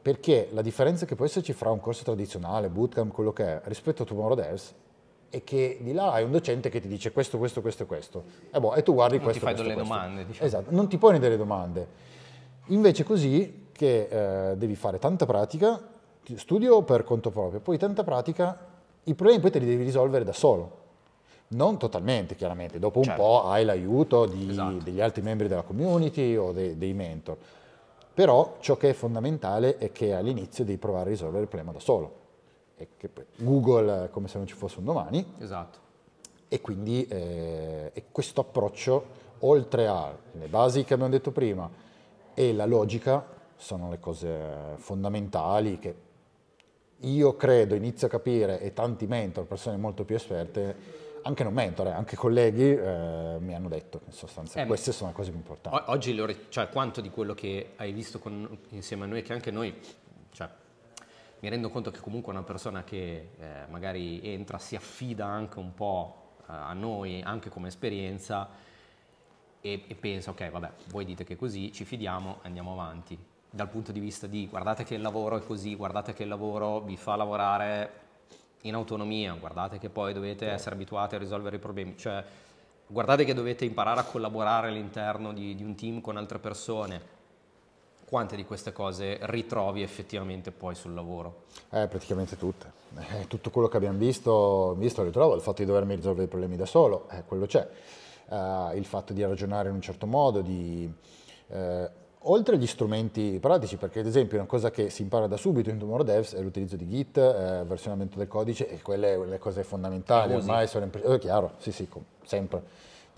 perché 0.00 0.48
la 0.52 0.62
differenza 0.62 1.04
che 1.04 1.16
può 1.16 1.26
esserci 1.26 1.52
fra 1.52 1.70
un 1.70 1.80
corso 1.80 2.02
tradizionale, 2.04 2.70
bootcamp, 2.70 3.12
quello 3.12 3.32
che 3.34 3.44
è, 3.44 3.60
rispetto 3.64 4.04
a 4.04 4.06
Tomorrow 4.06 4.36
Devs, 4.36 4.72
è 5.30 5.44
che 5.44 5.78
di 5.80 5.92
là 5.92 6.12
hai 6.12 6.24
un 6.24 6.30
docente 6.30 6.70
che 6.70 6.80
ti 6.80 6.88
dice 6.88 7.12
questo, 7.12 7.38
questo, 7.38 7.60
questo 7.60 7.82
e 7.82 7.86
questo, 7.86 8.24
e, 8.50 8.58
boh, 8.58 8.74
e 8.74 8.82
tu 8.82 8.94
guardi 8.94 9.16
Non 9.16 9.24
questo, 9.24 9.40
ti 9.40 9.44
fai 9.46 9.54
questo, 9.54 9.62
delle 9.74 9.74
questo. 9.84 9.94
domande, 9.94 10.26
diciamo. 10.26 10.46
Esatto, 10.46 10.66
non 10.70 10.88
ti 10.88 10.96
poni 10.98 11.18
delle 11.18 11.36
domande. 11.36 11.86
Invece 12.66 13.04
così 13.04 13.66
che 13.72 14.50
eh, 14.50 14.56
devi 14.56 14.74
fare 14.74 14.98
tanta 14.98 15.26
pratica, 15.26 15.80
ti- 16.24 16.36
studio 16.38 16.82
per 16.82 17.04
conto 17.04 17.30
proprio, 17.30 17.60
poi 17.60 17.78
tanta 17.78 18.04
pratica, 18.04 18.58
i 19.04 19.14
problemi 19.14 19.40
poi 19.40 19.50
te 19.50 19.58
li 19.58 19.66
devi 19.66 19.84
risolvere 19.84 20.24
da 20.24 20.32
solo. 20.32 20.76
Non 21.50 21.78
totalmente, 21.78 22.34
chiaramente, 22.34 22.78
dopo 22.78 22.98
un 22.98 23.04
Certo. 23.04 23.22
po' 23.22 23.44
hai 23.48 23.64
l'aiuto 23.64 24.26
di- 24.26 24.50
Esatto. 24.50 24.82
degli 24.82 25.00
altri 25.00 25.22
membri 25.22 25.48
della 25.48 25.62
community 25.62 26.36
o 26.36 26.52
de- 26.52 26.76
dei 26.76 26.92
mentor. 26.92 27.36
Però 28.12 28.56
ciò 28.60 28.76
che 28.76 28.90
è 28.90 28.92
fondamentale 28.92 29.78
è 29.78 29.92
che 29.92 30.12
all'inizio 30.12 30.64
devi 30.64 30.76
provare 30.76 31.06
a 31.06 31.08
risolvere 31.12 31.42
il 31.42 31.48
problema 31.48 31.72
da 31.72 31.80
solo. 31.80 32.12
Google 33.36 34.08
come 34.10 34.28
se 34.28 34.36
non 34.38 34.46
ci 34.46 34.54
fosse 34.54 34.78
un 34.78 34.84
domani, 34.84 35.34
Esatto. 35.38 35.78
e 36.48 36.60
quindi 36.60 37.06
eh, 37.06 37.90
e 37.92 38.04
questo 38.12 38.40
approccio, 38.42 39.06
oltre 39.40 39.86
alle 39.86 40.46
basi 40.48 40.84
che 40.84 40.94
abbiamo 40.94 41.10
detto 41.12 41.30
prima 41.32 41.68
e 42.34 42.52
la 42.52 42.66
logica, 42.66 43.24
sono 43.56 43.90
le 43.90 43.98
cose 43.98 44.74
fondamentali 44.76 45.78
che 45.78 45.94
io 47.00 47.36
credo, 47.36 47.74
inizio 47.74 48.06
a 48.06 48.10
capire 48.10 48.60
e 48.60 48.72
tanti 48.72 49.06
mentor, 49.06 49.44
persone 49.46 49.76
molto 49.76 50.04
più 50.04 50.16
esperte, 50.16 51.06
anche 51.22 51.44
non 51.44 51.52
mentor, 51.52 51.88
eh, 51.88 51.90
anche 51.90 52.16
colleghi, 52.16 52.70
eh, 52.74 53.36
mi 53.40 53.54
hanno 53.54 53.68
detto 53.68 53.98
che 53.98 54.04
in 54.06 54.12
sostanza 54.12 54.60
Eh, 54.60 54.66
queste 54.66 54.92
sono 54.92 55.10
le 55.10 55.14
cose 55.16 55.30
più 55.30 55.38
importanti. 55.38 55.90
Oggi, 55.90 56.16
cioè, 56.48 56.68
quanto 56.68 57.00
di 57.00 57.10
quello 57.10 57.34
che 57.34 57.72
hai 57.76 57.92
visto 57.92 58.18
con- 58.18 58.58
insieme 58.70 59.04
a 59.04 59.06
noi, 59.06 59.22
che 59.22 59.32
anche 59.32 59.50
noi, 59.50 59.74
cioè, 60.30 60.48
mi 61.40 61.48
rendo 61.48 61.70
conto 61.70 61.90
che 61.90 62.00
comunque 62.00 62.32
una 62.32 62.42
persona 62.42 62.82
che 62.82 63.30
eh, 63.38 63.66
magari 63.68 64.20
entra, 64.22 64.58
si 64.58 64.74
affida 64.74 65.26
anche 65.26 65.58
un 65.58 65.72
po' 65.74 66.32
eh, 66.40 66.44
a 66.46 66.72
noi, 66.72 67.22
anche 67.22 67.48
come 67.48 67.68
esperienza, 67.68 68.48
e, 69.60 69.84
e 69.86 69.94
pensa, 69.94 70.30
ok, 70.30 70.50
vabbè, 70.50 70.70
voi 70.88 71.04
dite 71.04 71.24
che 71.24 71.34
è 71.34 71.36
così, 71.36 71.72
ci 71.72 71.84
fidiamo, 71.84 72.38
andiamo 72.42 72.72
avanti. 72.72 73.18
Dal 73.50 73.68
punto 73.68 73.92
di 73.92 74.00
vista 74.00 74.26
di 74.26 74.46
guardate 74.46 74.84
che 74.84 74.94
il 74.94 75.00
lavoro 75.00 75.36
è 75.36 75.44
così, 75.44 75.74
guardate 75.74 76.12
che 76.12 76.24
il 76.24 76.28
lavoro 76.28 76.80
vi 76.80 76.96
fa 76.96 77.16
lavorare 77.16 78.06
in 78.62 78.74
autonomia, 78.74 79.32
guardate 79.34 79.78
che 79.78 79.88
poi 79.88 80.12
dovete 80.12 80.48
essere 80.48 80.74
abituati 80.74 81.14
a 81.14 81.18
risolvere 81.18 81.56
i 81.56 81.58
problemi, 81.58 81.96
cioè 81.96 82.22
guardate 82.86 83.24
che 83.24 83.32
dovete 83.32 83.64
imparare 83.64 84.00
a 84.00 84.04
collaborare 84.04 84.68
all'interno 84.68 85.32
di, 85.32 85.54
di 85.54 85.62
un 85.62 85.74
team 85.76 86.00
con 86.00 86.16
altre 86.16 86.38
persone. 86.38 87.16
Quante 88.08 88.36
di 88.36 88.46
queste 88.46 88.72
cose 88.72 89.18
ritrovi 89.20 89.82
effettivamente 89.82 90.50
poi 90.50 90.74
sul 90.74 90.94
lavoro? 90.94 91.42
Eh, 91.68 91.88
praticamente 91.88 92.38
tutte. 92.38 92.72
Eh, 92.96 93.26
tutto 93.26 93.50
quello 93.50 93.68
che 93.68 93.76
abbiamo 93.76 93.98
visto, 93.98 94.74
visto 94.78 95.02
ritrovo, 95.02 95.34
il 95.34 95.42
fatto 95.42 95.60
di 95.60 95.66
dovermi 95.66 95.94
risolvere 95.94 96.24
i 96.24 96.28
problemi 96.28 96.56
da 96.56 96.64
solo, 96.64 97.06
eh, 97.10 97.24
quello 97.26 97.44
c'è. 97.44 97.68
Eh, 98.30 98.70
il 98.76 98.86
fatto 98.86 99.12
di 99.12 99.22
ragionare 99.22 99.68
in 99.68 99.74
un 99.74 99.82
certo 99.82 100.06
modo, 100.06 100.40
di, 100.40 100.90
eh, 101.48 101.90
oltre 102.20 102.56
agli 102.56 102.66
strumenti 102.66 103.38
pratici, 103.42 103.76
perché 103.76 104.00
ad 104.00 104.06
esempio 104.06 104.38
una 104.38 104.46
cosa 104.46 104.70
che 104.70 104.88
si 104.88 105.02
impara 105.02 105.26
da 105.26 105.36
subito 105.36 105.68
in 105.68 105.76
Tomorrow 105.76 106.06
Devs 106.06 106.34
è 106.34 106.40
l'utilizzo 106.40 106.76
di 106.76 106.88
Git, 106.88 107.20
versionamento 107.66 108.16
del 108.16 108.26
codice, 108.26 108.70
e 108.70 108.80
quelle 108.80 109.22
le 109.22 109.38
cose 109.38 109.62
fondamentali, 109.64 110.32
ormai 110.32 110.66
sono 110.66 110.84
impre- 110.84 111.18
chiaro, 111.18 111.56
sì 111.58 111.72
sì, 111.72 111.86
sempre, 112.24 112.62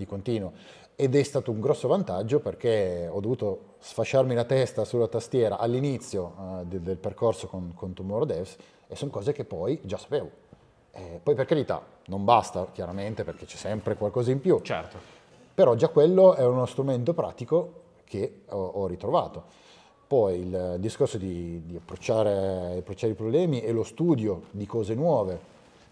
di 0.01 0.07
continuo. 0.07 0.53
Ed 0.97 1.15
è 1.15 1.23
stato 1.23 1.51
un 1.51 1.61
grosso 1.61 1.89
vantaggio 1.89 2.41
perché 2.41 3.09
ho 3.11 3.21
dovuto 3.21 3.75
sfasciarmi 3.79 4.35
la 4.35 4.45
testa 4.45 4.85
sulla 4.85 5.09
tastiera 5.09 5.59
all'inizio 5.59 6.35
eh, 6.61 6.65
de- 6.67 6.83
del 6.83 6.97
percorso 6.97 7.47
con, 7.47 7.73
con 7.75 7.95
Tomorrow 7.95 8.27
Devs 8.27 8.57
e 8.89 8.97
sono 8.97 9.11
cose 9.11 9.33
che 9.33 9.45
poi 9.45 9.79
già 9.83 9.97
sapevo. 9.97 10.31
Eh, 10.93 11.21
poi 11.23 11.35
per 11.35 11.47
carità, 11.47 11.83
non 12.07 12.25
basta 12.25 12.67
chiaramente 12.73 13.25
perché 13.25 13.45
c'è 13.47 13.57
sempre 13.57 13.97
qualcosa 13.97 14.31
in 14.31 14.41
più, 14.41 14.61
Certo. 14.61 14.99
però 15.55 15.75
già 15.75 15.89
quello 15.89 16.35
è 16.35 16.45
uno 16.45 16.67
strumento 16.67 17.15
pratico 17.15 17.73
che 18.05 18.43
ho, 18.49 18.59
ho 18.59 18.87
ritrovato. 18.87 19.45
Poi 20.07 20.41
il 20.41 20.77
discorso 20.81 21.17
di, 21.17 21.63
di 21.65 21.77
approcciare, 21.77 22.79
approcciare 22.79 23.13
i 23.13 23.15
problemi 23.15 23.63
e 23.63 23.71
lo 23.71 23.85
studio 23.85 24.43
di 24.51 24.67
cose 24.67 24.95
nuove, 24.95 25.39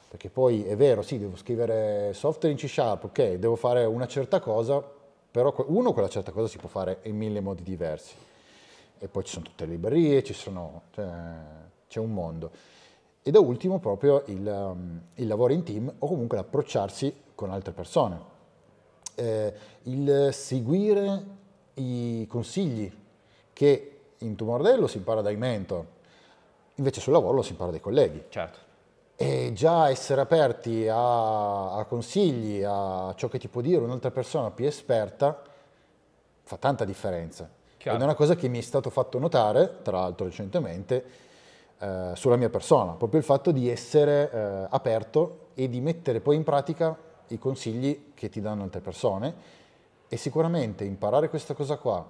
perché 0.09 0.31
poi 0.31 0.65
è 0.65 0.75
vero, 0.75 1.03
sì, 1.03 1.19
devo 1.19 1.37
scrivere 1.37 2.15
software 2.15 2.51
in 2.51 2.59
C 2.59 2.67
Sharp, 2.67 3.05
ok, 3.05 3.35
devo 3.35 3.57
fare 3.57 3.85
una 3.85 4.07
certa 4.07 4.41
cosa, 4.41 4.83
però 5.31 5.55
uno 5.67 5.93
quella 5.93 6.09
certa 6.09 6.33
cosa 6.33 6.49
si 6.49 6.57
può 6.57 6.69
fare 6.69 7.01
in 7.03 7.17
mille 7.17 7.41
modi 7.41 7.63
diversi. 7.63 8.15
E 8.99 9.07
poi 9.07 9.25
ci 9.25 9.33
sono 9.33 9.45
tutte 9.45 9.67
le 9.67 9.73
librerie, 9.73 10.25
ci 10.25 10.33
sono, 10.33 10.83
cioè, 10.95 11.07
c'è 11.89 12.01
un 12.01 12.13
mondo. 12.13 12.51
E 13.23 13.31
da 13.31 13.39
ultimo 13.39 13.79
proprio 13.79 14.23
il, 14.27 14.47
um, 14.47 15.01
il 15.17 15.27
lavoro 15.27 15.53
in 15.53 15.63
team 15.63 15.93
o 15.99 16.07
comunque 16.07 16.39
l'approcciarsi 16.39 17.15
con 17.35 17.51
altre 17.51 17.73
persone. 17.73 18.37
Eh, 19.15 19.53
il 19.83 20.31
seguire 20.33 21.23
i 21.75 22.27
consigli 22.27 22.91
che 23.53 24.01
in 24.19 24.35
Tomordello 24.37 24.87
si 24.87 24.97
impara 24.97 25.21
dai 25.21 25.37
mentor, 25.37 25.85
invece 26.77 27.01
sul 27.01 27.13
lavoro 27.13 27.35
lo 27.35 27.43
si 27.43 27.51
impara 27.51 27.71
dai 27.71 27.81
colleghi. 27.81 28.25
Certo. 28.31 28.67
E 29.21 29.53
già 29.53 29.91
essere 29.91 30.21
aperti 30.21 30.87
a, 30.87 31.75
a 31.75 31.85
consigli, 31.87 32.63
a 32.65 33.13
ciò 33.17 33.27
che 33.27 33.41
ti 33.41 33.49
può 33.49 33.61
dire 33.61 33.83
un'altra 33.83 34.13
persona 34.13 34.53
più 34.53 34.65
esperta, 34.65 35.43
fa 36.45 36.57
tanta 36.57 36.85
differenza. 36.85 37.51
Chiaro. 37.79 37.97
Ed 37.97 38.03
è 38.03 38.05
una 38.05 38.15
cosa 38.15 38.37
che 38.37 38.47
mi 38.47 38.59
è 38.59 38.61
stato 38.61 38.91
fatto 38.91 39.19
notare, 39.19 39.79
tra 39.83 39.99
l'altro 39.99 40.27
recentemente, 40.27 41.05
eh, 41.79 42.13
sulla 42.15 42.37
mia 42.37 42.49
persona, 42.49 42.93
proprio 42.93 43.19
il 43.19 43.27
fatto 43.27 43.51
di 43.51 43.69
essere 43.69 44.31
eh, 44.31 44.67
aperto 44.71 45.49
e 45.55 45.69
di 45.69 45.81
mettere 45.81 46.21
poi 46.21 46.37
in 46.37 46.45
pratica 46.45 46.97
i 47.27 47.39
consigli 47.39 48.13
che 48.15 48.29
ti 48.29 48.41
danno 48.41 48.63
altre 48.63 48.81
persone 48.81 49.35
e 50.09 50.17
sicuramente 50.17 50.85
imparare 50.85 51.29
questa 51.29 51.55
cosa 51.55 51.77
qua 51.77 52.07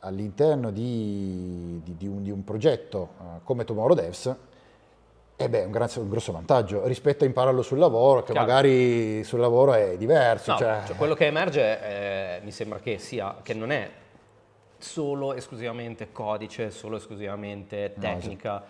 all'interno 0.00 0.70
di, 0.70 1.80
di- 1.82 1.96
di 1.96 2.06
un, 2.06 2.22
di 2.22 2.30
un 2.30 2.44
progetto 2.44 3.08
eh, 3.18 3.24
come 3.44 3.64
Tomorrow 3.64 3.96
Devs 3.96 4.36
eh 5.40 5.48
beh, 5.48 5.62
è 5.62 5.64
un, 5.66 5.70
gran- 5.70 5.88
un 5.98 6.08
grosso 6.08 6.32
vantaggio 6.32 6.84
rispetto 6.88 7.22
a 7.22 7.26
impararlo 7.28 7.62
sul 7.62 7.78
lavoro, 7.78 8.24
che 8.24 8.32
Chiaro. 8.32 8.44
magari 8.44 9.22
sul 9.22 9.38
lavoro 9.38 9.72
è 9.72 9.96
diverso. 9.96 10.50
No, 10.50 10.58
cioè- 10.58 10.82
cioè, 10.84 10.96
quello 10.96 11.14
che 11.14 11.26
emerge 11.26 11.80
eh, 11.80 12.40
mi 12.42 12.50
sembra 12.50 12.80
che 12.80 12.98
sia 12.98 13.36
che 13.40 13.54
non 13.54 13.70
è 13.70 13.88
solo 14.78 15.34
esclusivamente 15.34 16.10
codice, 16.10 16.72
solo 16.72 16.96
esclusivamente 16.96 17.94
tecnica, 18.00 18.64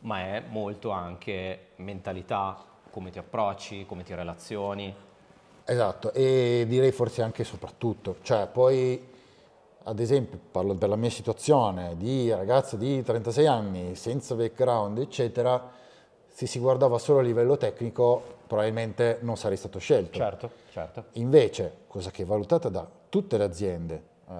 ma 0.00 0.20
è 0.20 0.42
molto 0.48 0.88
anche 0.88 1.72
mentalità, 1.76 2.56
come 2.90 3.10
ti 3.10 3.18
approcci, 3.18 3.84
come 3.84 4.02
ti 4.02 4.14
relazioni. 4.14 4.94
Esatto, 5.66 6.10
e 6.14 6.64
direi 6.66 6.90
forse 6.92 7.20
anche 7.20 7.42
e 7.42 7.44
soprattutto, 7.44 8.16
cioè 8.22 8.46
poi 8.46 9.12
ad 9.86 10.00
esempio 10.00 10.38
parlo 10.50 10.74
per 10.74 10.88
la 10.88 10.96
mia 10.96 11.10
situazione 11.10 11.96
di 11.98 12.30
ragazzo 12.30 12.76
di 12.76 13.02
36 13.02 13.46
anni 13.46 13.94
senza 13.94 14.34
background 14.34 14.96
eccetera, 14.98 15.82
se 16.34 16.46
si 16.46 16.58
guardava 16.58 16.98
solo 16.98 17.20
a 17.20 17.22
livello 17.22 17.56
tecnico 17.56 18.20
probabilmente 18.48 19.18
non 19.20 19.36
sarei 19.36 19.56
stato 19.56 19.78
scelto. 19.78 20.18
Certo, 20.18 20.50
certo. 20.72 21.04
Invece, 21.12 21.82
cosa 21.86 22.10
che 22.10 22.24
è 22.24 22.26
valutata 22.26 22.68
da 22.68 22.84
tutte 23.08 23.38
le 23.38 23.44
aziende 23.44 24.02
eh, 24.28 24.32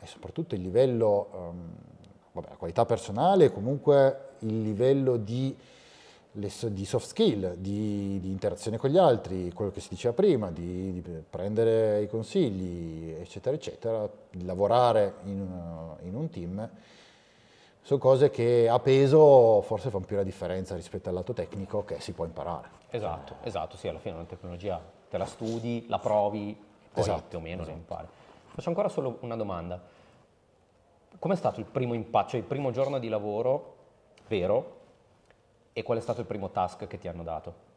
e 0.00 0.06
soprattutto 0.06 0.54
il 0.54 0.60
livello, 0.60 1.30
ehm, 1.34 1.70
vabbè, 2.32 2.48
la 2.50 2.56
qualità 2.56 2.84
personale 2.84 3.50
comunque 3.50 4.18
il 4.40 4.60
livello 4.60 5.16
di 5.16 5.56
di 6.34 6.86
soft 6.86 7.08
skill, 7.08 7.56
di, 7.56 8.18
di 8.18 8.30
interazione 8.30 8.78
con 8.78 8.88
gli 8.88 8.96
altri, 8.96 9.52
quello 9.52 9.70
che 9.70 9.80
si 9.80 9.88
diceva 9.90 10.14
prima, 10.14 10.50
di, 10.50 10.90
di 10.92 11.02
prendere 11.28 12.00
i 12.00 12.08
consigli, 12.08 13.10
eccetera, 13.20 13.54
eccetera, 13.54 14.08
di 14.30 14.42
lavorare 14.46 15.16
in, 15.24 15.40
una- 15.42 15.96
in 16.04 16.14
un 16.14 16.30
team, 16.30 16.70
sono 17.82 17.98
cose 17.98 18.30
che 18.30 18.68
a 18.68 18.78
peso 18.78 19.60
forse 19.62 19.90
fanno 19.90 20.04
più 20.04 20.16
la 20.16 20.22
differenza 20.22 20.76
rispetto 20.76 21.08
al 21.08 21.16
lato 21.16 21.32
tecnico 21.32 21.84
che 21.84 22.00
si 22.00 22.12
può 22.12 22.24
imparare. 22.24 22.68
Esatto, 22.90 23.36
esatto, 23.42 23.76
sì, 23.76 23.88
alla 23.88 23.98
fine 23.98 24.14
una 24.14 24.24
tecnologia 24.24 24.80
te 25.10 25.18
la 25.18 25.26
studi, 25.26 25.86
la 25.88 25.98
provi, 25.98 26.56
poi 26.92 27.02
Esatto, 27.02 27.22
più 27.28 27.38
o 27.38 27.40
meno 27.40 27.64
ne 27.64 27.72
impari. 27.72 28.06
Faccio 28.54 28.68
ancora 28.68 28.88
solo 28.88 29.18
una 29.20 29.36
domanda. 29.36 29.80
Com'è 31.18 31.36
stato 31.36 31.58
il 31.60 31.66
primo 31.66 31.94
impatto, 31.94 32.30
cioè 32.30 32.40
il 32.40 32.46
primo 32.46 32.70
giorno 32.70 32.98
di 32.98 33.08
lavoro 33.08 33.74
vero 34.28 34.76
e 35.72 35.82
qual 35.82 35.98
è 35.98 36.00
stato 36.00 36.20
il 36.20 36.26
primo 36.26 36.50
task 36.50 36.86
che 36.86 36.98
ti 36.98 37.08
hanno 37.08 37.22
dato? 37.22 37.70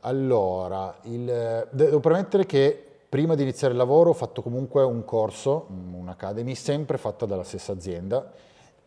Allora, 0.00 0.94
il- 1.02 1.66
devo 1.70 2.00
premettere 2.00 2.44
che 2.46 2.84
prima 3.08 3.34
di 3.34 3.42
iniziare 3.42 3.72
il 3.72 3.78
lavoro 3.78 4.10
ho 4.10 4.14
fatto 4.14 4.42
comunque 4.42 4.82
un 4.82 5.04
corso, 5.04 5.66
un'academy, 5.70 6.54
sempre 6.54 6.98
fatta 6.98 7.24
dalla 7.24 7.42
stessa 7.44 7.72
azienda 7.72 8.30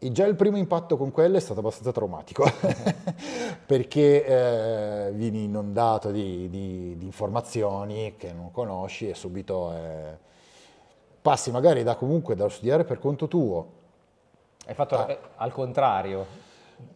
e 0.01 0.12
già 0.13 0.25
il 0.25 0.36
primo 0.36 0.58
impatto 0.58 0.96
con 0.98 1.12
quella 1.12 1.38
è 1.38 1.41
stato 1.41 1.60
abbastanza 1.60 1.91
traumatico 1.91 2.46
perché 3.65 4.25
eh, 4.25 5.12
vieni 5.12 5.44
inondato 5.44 6.10
di, 6.12 6.50
di- 6.50 6.96
di 6.98 7.06
informazioni 7.06 8.15
che 8.18 8.32
non 8.32 8.51
conosci 8.51 9.10
e 9.10 9.13
subito 9.13 9.72
eh, 9.74 10.18
passi 11.22 11.51
magari 11.51 11.84
da 11.84 11.96
comunque 11.96 12.36
da 12.36 12.48
studiare 12.50 12.84
per 12.86 13.00
conto 13.00 13.27
tuo 13.27 13.77
Hai 14.65 14.74
fatto 14.74 14.96
Ah. 14.96 15.10
eh, 15.10 15.18
al 15.38 15.51
contrario. 15.51 16.25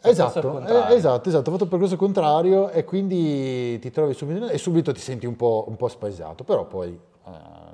Esatto, 0.01 0.60
eh, 0.65 0.93
esatto, 0.95 1.27
esatto, 1.27 1.50
ho 1.50 1.51
fatto 1.51 1.63
il 1.65 1.69
percorso 1.69 1.98
contrario 1.98 2.69
e 2.69 2.86
quindi 2.86 3.77
ti 3.79 3.91
trovi 3.91 4.13
subito 4.13 4.48
e 4.48 4.57
subito 4.57 4.93
ti 4.93 5.01
senti 5.01 5.25
un 5.25 5.36
po', 5.36 5.65
un 5.67 5.75
po' 5.75 5.89
spaesato, 5.89 6.45
però 6.45 6.65
poi 6.65 6.98
eh, 7.25 7.31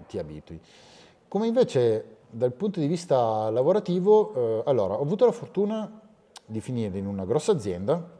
ti 0.07 0.17
abitui. 0.17 0.59
Come 1.27 1.45
invece 1.45 2.17
dal 2.29 2.53
punto 2.53 2.79
di 2.79 2.87
vista 2.87 3.49
lavorativo, 3.49 4.33
eh, 4.33 4.69
allora, 4.69 4.95
ho 4.95 5.01
avuto 5.01 5.25
la 5.25 5.31
fortuna 5.31 6.01
di 6.45 6.61
finire 6.61 6.97
in 6.97 7.07
una 7.07 7.25
grossa 7.25 7.51
azienda, 7.51 8.17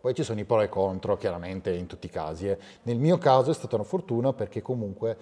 poi 0.00 0.14
ci 0.14 0.22
sono 0.22 0.40
i 0.40 0.44
pro 0.44 0.62
e 0.62 0.64
i 0.64 0.68
contro, 0.68 1.16
chiaramente 1.16 1.70
in 1.72 1.86
tutti 1.86 2.06
i 2.06 2.10
casi. 2.10 2.48
eh. 2.48 2.58
Nel 2.82 2.98
mio 2.98 3.18
caso 3.18 3.50
è 3.50 3.54
stata 3.54 3.76
una 3.76 3.84
fortuna 3.84 4.32
perché 4.32 4.62
comunque 4.62 5.16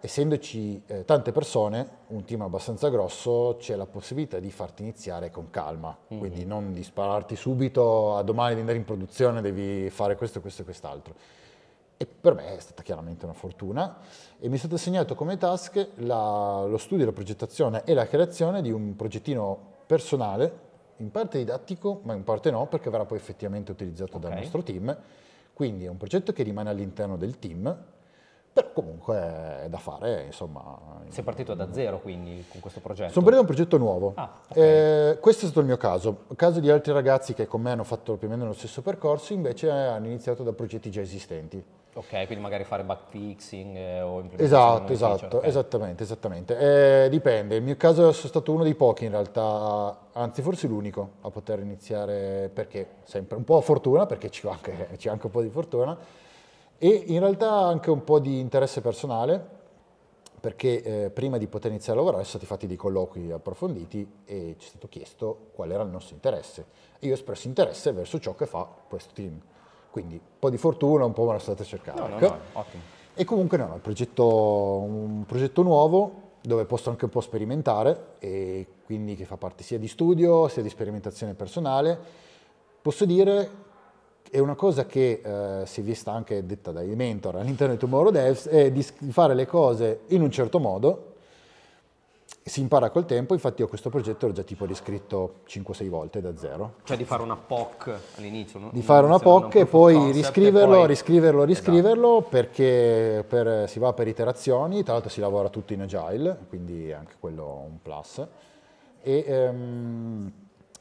essendoci 0.00 0.82
eh, 0.86 1.04
tante 1.04 1.32
persone, 1.32 1.88
un 2.08 2.24
team 2.24 2.42
abbastanza 2.42 2.88
grosso, 2.88 3.56
c'è 3.58 3.74
la 3.74 3.86
possibilità 3.86 4.38
di 4.38 4.50
farti 4.50 4.82
iniziare 4.82 5.30
con 5.30 5.50
calma, 5.50 5.96
quindi 6.06 6.44
non 6.44 6.72
di 6.72 6.84
spararti 6.84 7.34
subito 7.34 8.16
a 8.16 8.22
domani 8.22 8.54
di 8.54 8.60
andare 8.60 8.78
in 8.78 8.84
produzione, 8.84 9.40
devi 9.40 9.90
fare 9.90 10.16
questo, 10.16 10.40
questo 10.40 10.62
e 10.62 10.64
quest'altro. 10.64 11.14
E 12.00 12.06
per 12.06 12.32
me 12.34 12.54
è 12.56 12.60
stata 12.60 12.82
chiaramente 12.84 13.24
una 13.24 13.34
fortuna 13.34 13.96
e 14.38 14.48
mi 14.48 14.54
è 14.54 14.58
stato 14.58 14.76
assegnato 14.76 15.16
come 15.16 15.36
task 15.36 15.84
la- 15.96 16.64
lo 16.64 16.78
studio, 16.78 17.04
la 17.04 17.10
progettazione 17.12 17.82
e 17.84 17.92
la 17.92 18.06
creazione 18.06 18.62
di 18.62 18.70
un 18.70 18.94
progettino 18.94 19.58
personale, 19.84 20.66
in 20.98 21.10
parte 21.10 21.38
didattico, 21.38 21.98
ma 22.04 22.14
in 22.14 22.22
parte 22.22 22.52
no, 22.52 22.66
perché 22.66 22.88
verrà 22.88 23.04
poi 23.04 23.18
effettivamente 23.18 23.72
utilizzato 23.72 24.18
dal 24.18 24.30
Ok. 24.30 24.38
nostro 24.38 24.62
team. 24.62 24.96
Quindi 25.52 25.86
è 25.86 25.88
un 25.88 25.96
progetto 25.96 26.32
che 26.32 26.44
rimane 26.44 26.70
all'interno 26.70 27.16
del 27.16 27.36
team, 27.40 27.76
però 28.52 28.72
comunque 28.72 29.16
è 29.64 29.66
da 29.68 29.78
fare, 29.78 30.22
insomma. 30.26 30.78
Sei 31.08 31.24
partito 31.24 31.54
da 31.54 31.72
zero 31.72 32.00
quindi 32.00 32.44
con 32.48 32.60
questo 32.60 32.78
progetto? 32.78 33.10
Sono 33.12 33.24
partito 33.24 33.44
da 33.44 33.48
un 33.50 33.54
progetto 33.56 33.76
nuovo. 33.76 34.12
Ah, 34.14 34.30
ok. 34.50 34.56
Eh, 34.56 35.18
questo 35.20 35.40
è 35.42 35.44
stato 35.46 35.58
il 35.60 35.66
mio 35.66 35.76
caso. 35.76 36.24
Il 36.28 36.36
caso 36.36 36.60
di 36.60 36.70
altri 36.70 36.92
ragazzi 36.92 37.34
che 37.34 37.46
con 37.48 37.60
me 37.60 37.72
hanno 37.72 37.82
fatto 37.84 38.14
più 38.16 38.28
o 38.28 38.30
meno 38.30 38.44
lo 38.46 38.52
stesso 38.52 38.82
percorso, 38.82 39.32
invece 39.32 39.68
hanno 39.68 40.06
iniziato 40.06 40.44
da 40.44 40.52
progetti 40.52 40.92
già 40.92 41.00
esistenti. 41.00 41.60
Ok, 41.98 42.10
quindi 42.26 42.38
magari 42.38 42.62
fare 42.62 42.84
bug 42.84 42.98
fixing 43.08 43.74
eh, 43.74 44.00
o 44.02 44.20
implementazione 44.20 44.44
Esatto, 44.44 44.92
esatto, 44.92 45.36
ok. 45.38 45.44
esattamente, 45.44 46.02
esattamente. 46.04 47.04
Eh, 47.04 47.08
dipende, 47.08 47.56
il 47.56 47.62
mio 47.64 47.76
caso 47.76 48.12
sono 48.12 48.28
stato 48.28 48.52
uno 48.52 48.62
dei 48.62 48.76
pochi 48.76 49.06
in 49.06 49.10
realtà, 49.10 50.06
anzi 50.12 50.40
forse 50.40 50.68
l'unico 50.68 51.14
a 51.22 51.30
poter 51.30 51.58
iniziare 51.58 52.52
perché 52.54 52.98
sempre 53.02 53.36
un 53.36 53.42
po' 53.42 53.56
a 53.56 53.62
fortuna, 53.62 54.06
perché 54.06 54.30
ci 54.30 54.46
va 54.46 54.52
anche, 54.52 54.70
anche 55.10 55.26
un 55.26 55.32
po' 55.32 55.42
di 55.42 55.48
fortuna, 55.48 55.98
e 56.78 56.88
in 56.88 57.18
realtà 57.18 57.50
anche 57.50 57.90
un 57.90 58.04
po' 58.04 58.20
di 58.20 58.38
interesse 58.38 58.80
personale, 58.80 59.56
perché 60.38 60.82
eh, 60.82 61.10
prima 61.10 61.36
di 61.36 61.48
poter 61.48 61.72
iniziare 61.72 61.98
a 61.98 62.02
lavorare 62.02 62.22
sono 62.22 62.38
stati 62.38 62.46
fatti 62.46 62.68
dei 62.68 62.76
colloqui 62.76 63.32
approfonditi 63.32 64.08
e 64.24 64.54
ci 64.56 64.66
è 64.66 64.68
stato 64.68 64.86
chiesto 64.86 65.48
qual 65.52 65.72
era 65.72 65.82
il 65.82 65.90
nostro 65.90 66.14
interesse. 66.14 66.64
E 67.00 67.06
io 67.06 67.10
ho 67.10 67.16
espresso 67.16 67.48
interesse 67.48 67.90
verso 67.90 68.20
ciò 68.20 68.36
che 68.36 68.46
fa 68.46 68.68
questo 68.86 69.12
team. 69.14 69.40
Quindi 69.98 70.14
un 70.14 70.38
po' 70.38 70.50
di 70.50 70.58
fortuna, 70.58 71.04
un 71.04 71.12
po' 71.12 71.24
me 71.24 71.32
la 71.32 71.38
state 71.40 71.64
cercando. 71.64 72.02
No, 72.02 72.08
no, 72.08 72.16
ecco. 72.16 72.26
no, 72.26 72.38
ottimo. 72.52 72.82
E 73.14 73.24
comunque 73.24 73.58
no, 73.58 73.70
è 73.70 73.72
un 73.72 73.80
progetto, 73.80 74.78
un 74.78 75.24
progetto 75.26 75.62
nuovo 75.62 76.26
dove 76.40 76.64
posso 76.66 76.88
anche 76.88 77.06
un 77.06 77.10
po' 77.10 77.20
sperimentare 77.20 78.14
e 78.20 78.64
quindi 78.84 79.16
che 79.16 79.24
fa 79.24 79.36
parte 79.36 79.64
sia 79.64 79.76
di 79.76 79.88
studio 79.88 80.46
sia 80.46 80.62
di 80.62 80.68
sperimentazione 80.68 81.34
personale. 81.34 81.98
Posso 82.80 83.04
dire, 83.04 83.50
è 84.30 84.38
una 84.38 84.54
cosa 84.54 84.86
che 84.86 85.20
eh, 85.20 85.66
si 85.66 85.80
è 85.80 85.82
vista 85.82 86.12
anche 86.12 86.46
detta 86.46 86.70
dai 86.70 86.94
mentor 86.94 87.36
all'interno 87.36 87.72
di 87.72 87.80
Tomorrow 87.80 88.12
Devs, 88.12 88.46
è 88.46 88.70
di 88.70 88.82
fare 88.82 89.34
le 89.34 89.46
cose 89.46 90.02
in 90.08 90.22
un 90.22 90.30
certo 90.30 90.60
modo, 90.60 91.07
si 92.42 92.60
impara 92.60 92.90
col 92.90 93.06
tempo, 93.06 93.32
infatti 93.34 93.62
io 93.62 93.68
questo 93.68 93.88
progetto 93.90 94.26
l'ho 94.26 94.32
già 94.32 94.42
tipo 94.42 94.64
riscritto 94.66 95.40
5-6 95.48 95.88
volte 95.88 96.20
da 96.20 96.36
zero 96.36 96.74
Cioè 96.84 96.96
di 96.96 97.04
fare 97.04 97.22
una 97.22 97.36
POC 97.36 97.98
all'inizio, 98.16 98.58
no? 98.58 98.70
di 98.72 98.82
fare 98.82 99.06
una 99.06 99.18
POC 99.18 99.54
e 99.56 99.66
poi 99.66 100.12
riscriverlo, 100.12 100.76
poi- 100.76 100.86
riscriverlo, 100.86 101.44
Esatto. 101.44 101.70
riscriverlo 101.70 102.26
perché 102.28 103.24
per- 103.26 103.68
si 103.68 103.78
va 103.78 103.92
per 103.92 104.08
iterazioni, 104.08 104.82
tra 104.82 104.92
l'altro 104.94 105.10
si 105.10 105.20
lavora 105.20 105.48
tutto 105.48 105.72
in 105.72 105.82
agile, 105.82 106.36
quindi 106.48 106.92
anche 106.92 107.14
quello 107.18 107.64
un 107.68 107.80
plus, 107.82 108.26
e 109.02 109.24
ehm, 109.26 110.32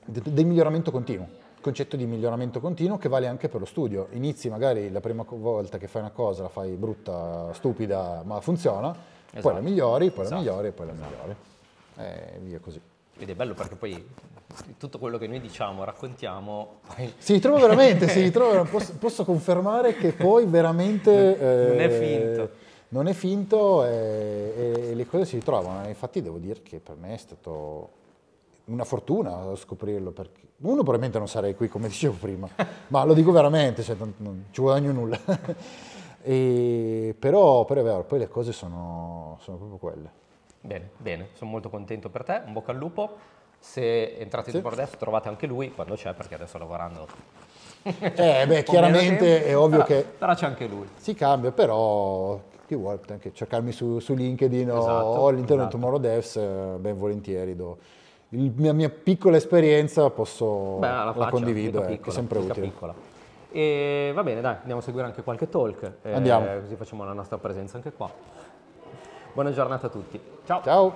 de- 0.06 0.22
del 0.26 0.46
miglioramento 0.46 0.92
continuo, 0.92 1.28
concetto 1.62 1.96
di 1.96 2.06
miglioramento 2.06 2.60
continuo 2.60 2.98
che 2.98 3.08
vale 3.10 3.28
anche 3.28 3.48
per 3.50 3.60
lo 3.62 3.66
studio. 3.66 4.08
Inizi 4.12 4.50
magari 4.50 4.90
la 4.92 5.00
prima 5.02 5.26
volta 5.28 5.78
che 5.78 5.88
fai 5.88 6.02
una 6.02 6.12
cosa, 6.12 6.44
la 6.44 6.50
fai 6.50 6.76
brutta, 6.76 7.52
stupida, 7.54 8.22
ma 8.26 8.40
funziona, 8.42 9.16
poi 9.42 9.52
Esatto. 9.52 9.56
la 9.56 9.62
migliori, 9.62 10.12
poi 10.12 10.26
Esatto. 10.26 10.36
la 10.36 10.42
migliori 10.42 10.68
e 10.68 10.72
poi 10.72 10.86
la 10.86 10.94
migliori. 10.94 11.36
E 11.98 12.40
via 12.44 12.60
così. 12.60 12.82
Ed 13.20 13.30
è 13.30 13.34
bello 13.36 13.54
perché 13.54 13.76
poi 13.76 14.08
tutto 14.78 14.98
quello 15.00 15.18
che 15.18 15.28
noi 15.28 15.40
diciamo, 15.40 15.84
raccontiamo, 15.84 16.80
poi 16.96 17.14
Si 17.18 17.34
ritrova 17.34 17.60
veramente, 17.60 18.08
si 18.08 18.22
ritrova, 18.24 18.64
posso, 18.64 18.94
posso 18.98 19.24
confermare 19.26 19.96
che 19.96 20.14
poi 20.14 20.46
veramente... 20.46 21.12
Non 21.40 21.80
è 21.80 21.86
eh, 21.86 21.90
finto. 21.90 22.50
Non 22.90 23.08
è 23.08 23.14
finto 23.14 23.86
e, 23.86 24.54
e 24.92 24.96
le 24.96 25.06
cose 25.08 25.26
si 25.26 25.36
ritrovano. 25.36 25.86
E 25.86 25.90
Infatti 25.90 26.22
devo 26.22 26.38
dire 26.38 26.62
che 26.62 26.80
per 26.80 26.96
me 26.96 27.16
è 27.16 27.18
stato 27.18 27.90
una 28.66 28.86
fortuna 28.86 29.56
scoprirlo, 29.56 30.12
perché 30.12 30.42
uno 30.60 30.76
probabilmente 30.76 31.18
non 31.18 31.28
sarei 31.28 31.56
qui 31.56 31.68
come 31.68 31.88
dicevo 31.88 32.16
prima, 32.20 32.48
ma 32.88 33.04
lo 33.04 33.14
dico 33.14 33.32
veramente, 33.32 33.84
cioè, 33.84 33.96
non, 33.98 34.14
non 34.18 34.46
ci 34.52 34.62
guadagno 34.62 34.92
nulla. 34.92 35.20
E- 36.30 37.16
però, 37.18 37.64
però 37.64 37.80
è 37.80 37.84
vero, 37.86 38.04
poi 38.04 38.20
le 38.20 38.28
cose 38.28 38.52
sono, 38.52 39.38
sono 39.42 39.56
proprio 39.58 39.78
quelle. 39.78 40.10
Bene, 40.60 40.90
bene, 40.98 41.30
sono 41.34 41.50
molto 41.52 41.70
contento 41.70 42.10
per 42.10 42.24
te, 42.26 42.42
un 42.46 42.52
bocca 42.52 42.72
al 42.72 42.78
lupo. 42.78 43.36
Se 43.60 44.18
entrate 44.18 44.52
Sì. 44.52 44.58
in 44.58 44.64
Dev 44.76 44.90
trovate 44.98 45.30
anche 45.30 45.48
lui 45.48 45.72
quando 45.72 45.96
c'è, 45.96 46.14
perché 46.14 46.36
adesso 46.36 46.58
lavorando. 46.58 47.08
Eh 47.84 48.46
beh, 48.46 48.64
chiaramente 48.68 49.46
è 49.46 49.58
ovvio 49.58 49.84
però- 49.84 50.02
che 50.02 50.06
Però 50.18 50.34
c'è 50.36 50.46
anche 50.46 50.68
lui. 50.68 50.88
si 50.98 51.14
cambia, 51.14 51.52
però 51.52 52.40
chi 52.68 52.76
vuole 52.76 52.96
potete 52.98 53.14
anche 53.14 53.34
cercarmi 53.34 53.72
su, 53.72 54.00
su 54.00 54.14
LinkedIn 54.14 54.70
o- 54.70 54.80
Esatto, 54.80 55.06
o 55.06 55.28
all'interno 55.28 55.62
esatto. 55.64 55.78
di 55.78 55.82
Tomorrow 55.82 56.00
Devs, 56.00 56.36
eh, 56.36 56.76
ben 56.80 56.98
volentieri. 56.98 57.56
do- 57.56 57.78
la 58.30 58.74
mia 58.74 58.90
piccola 58.90 59.38
esperienza 59.38 60.10
posso, 60.10 60.76
Beh, 60.80 60.88
la 60.90 61.14
faccia, 61.16 61.30
condivido, 61.30 61.78
eh, 61.80 61.82
che 61.86 61.88
è 61.88 61.96
piccola, 61.96 62.12
sempre 62.14 62.40
utile. 62.40 62.68
piccola. 62.68 62.94
E 63.52 64.12
va 64.14 64.24
bene, 64.24 64.42
dai, 64.42 64.56
andiamo 64.60 64.80
a 64.80 64.84
seguire 64.84 65.06
anche 65.06 65.24
qualche 65.24 65.50
talk. 65.50 65.92
eh, 66.04 66.14
Andiamo. 66.14 66.46
Così 66.62 66.76
facciamo 66.76 67.04
la 67.06 67.14
nostra 67.14 67.38
presenza 67.38 67.78
anche 67.78 67.92
qua. 67.94 68.10
Buona 69.34 69.52
giornata 69.52 69.88
a 69.88 69.90
tutti. 69.90 70.20
Ciao. 70.46 70.62
Ciao! 70.64 70.94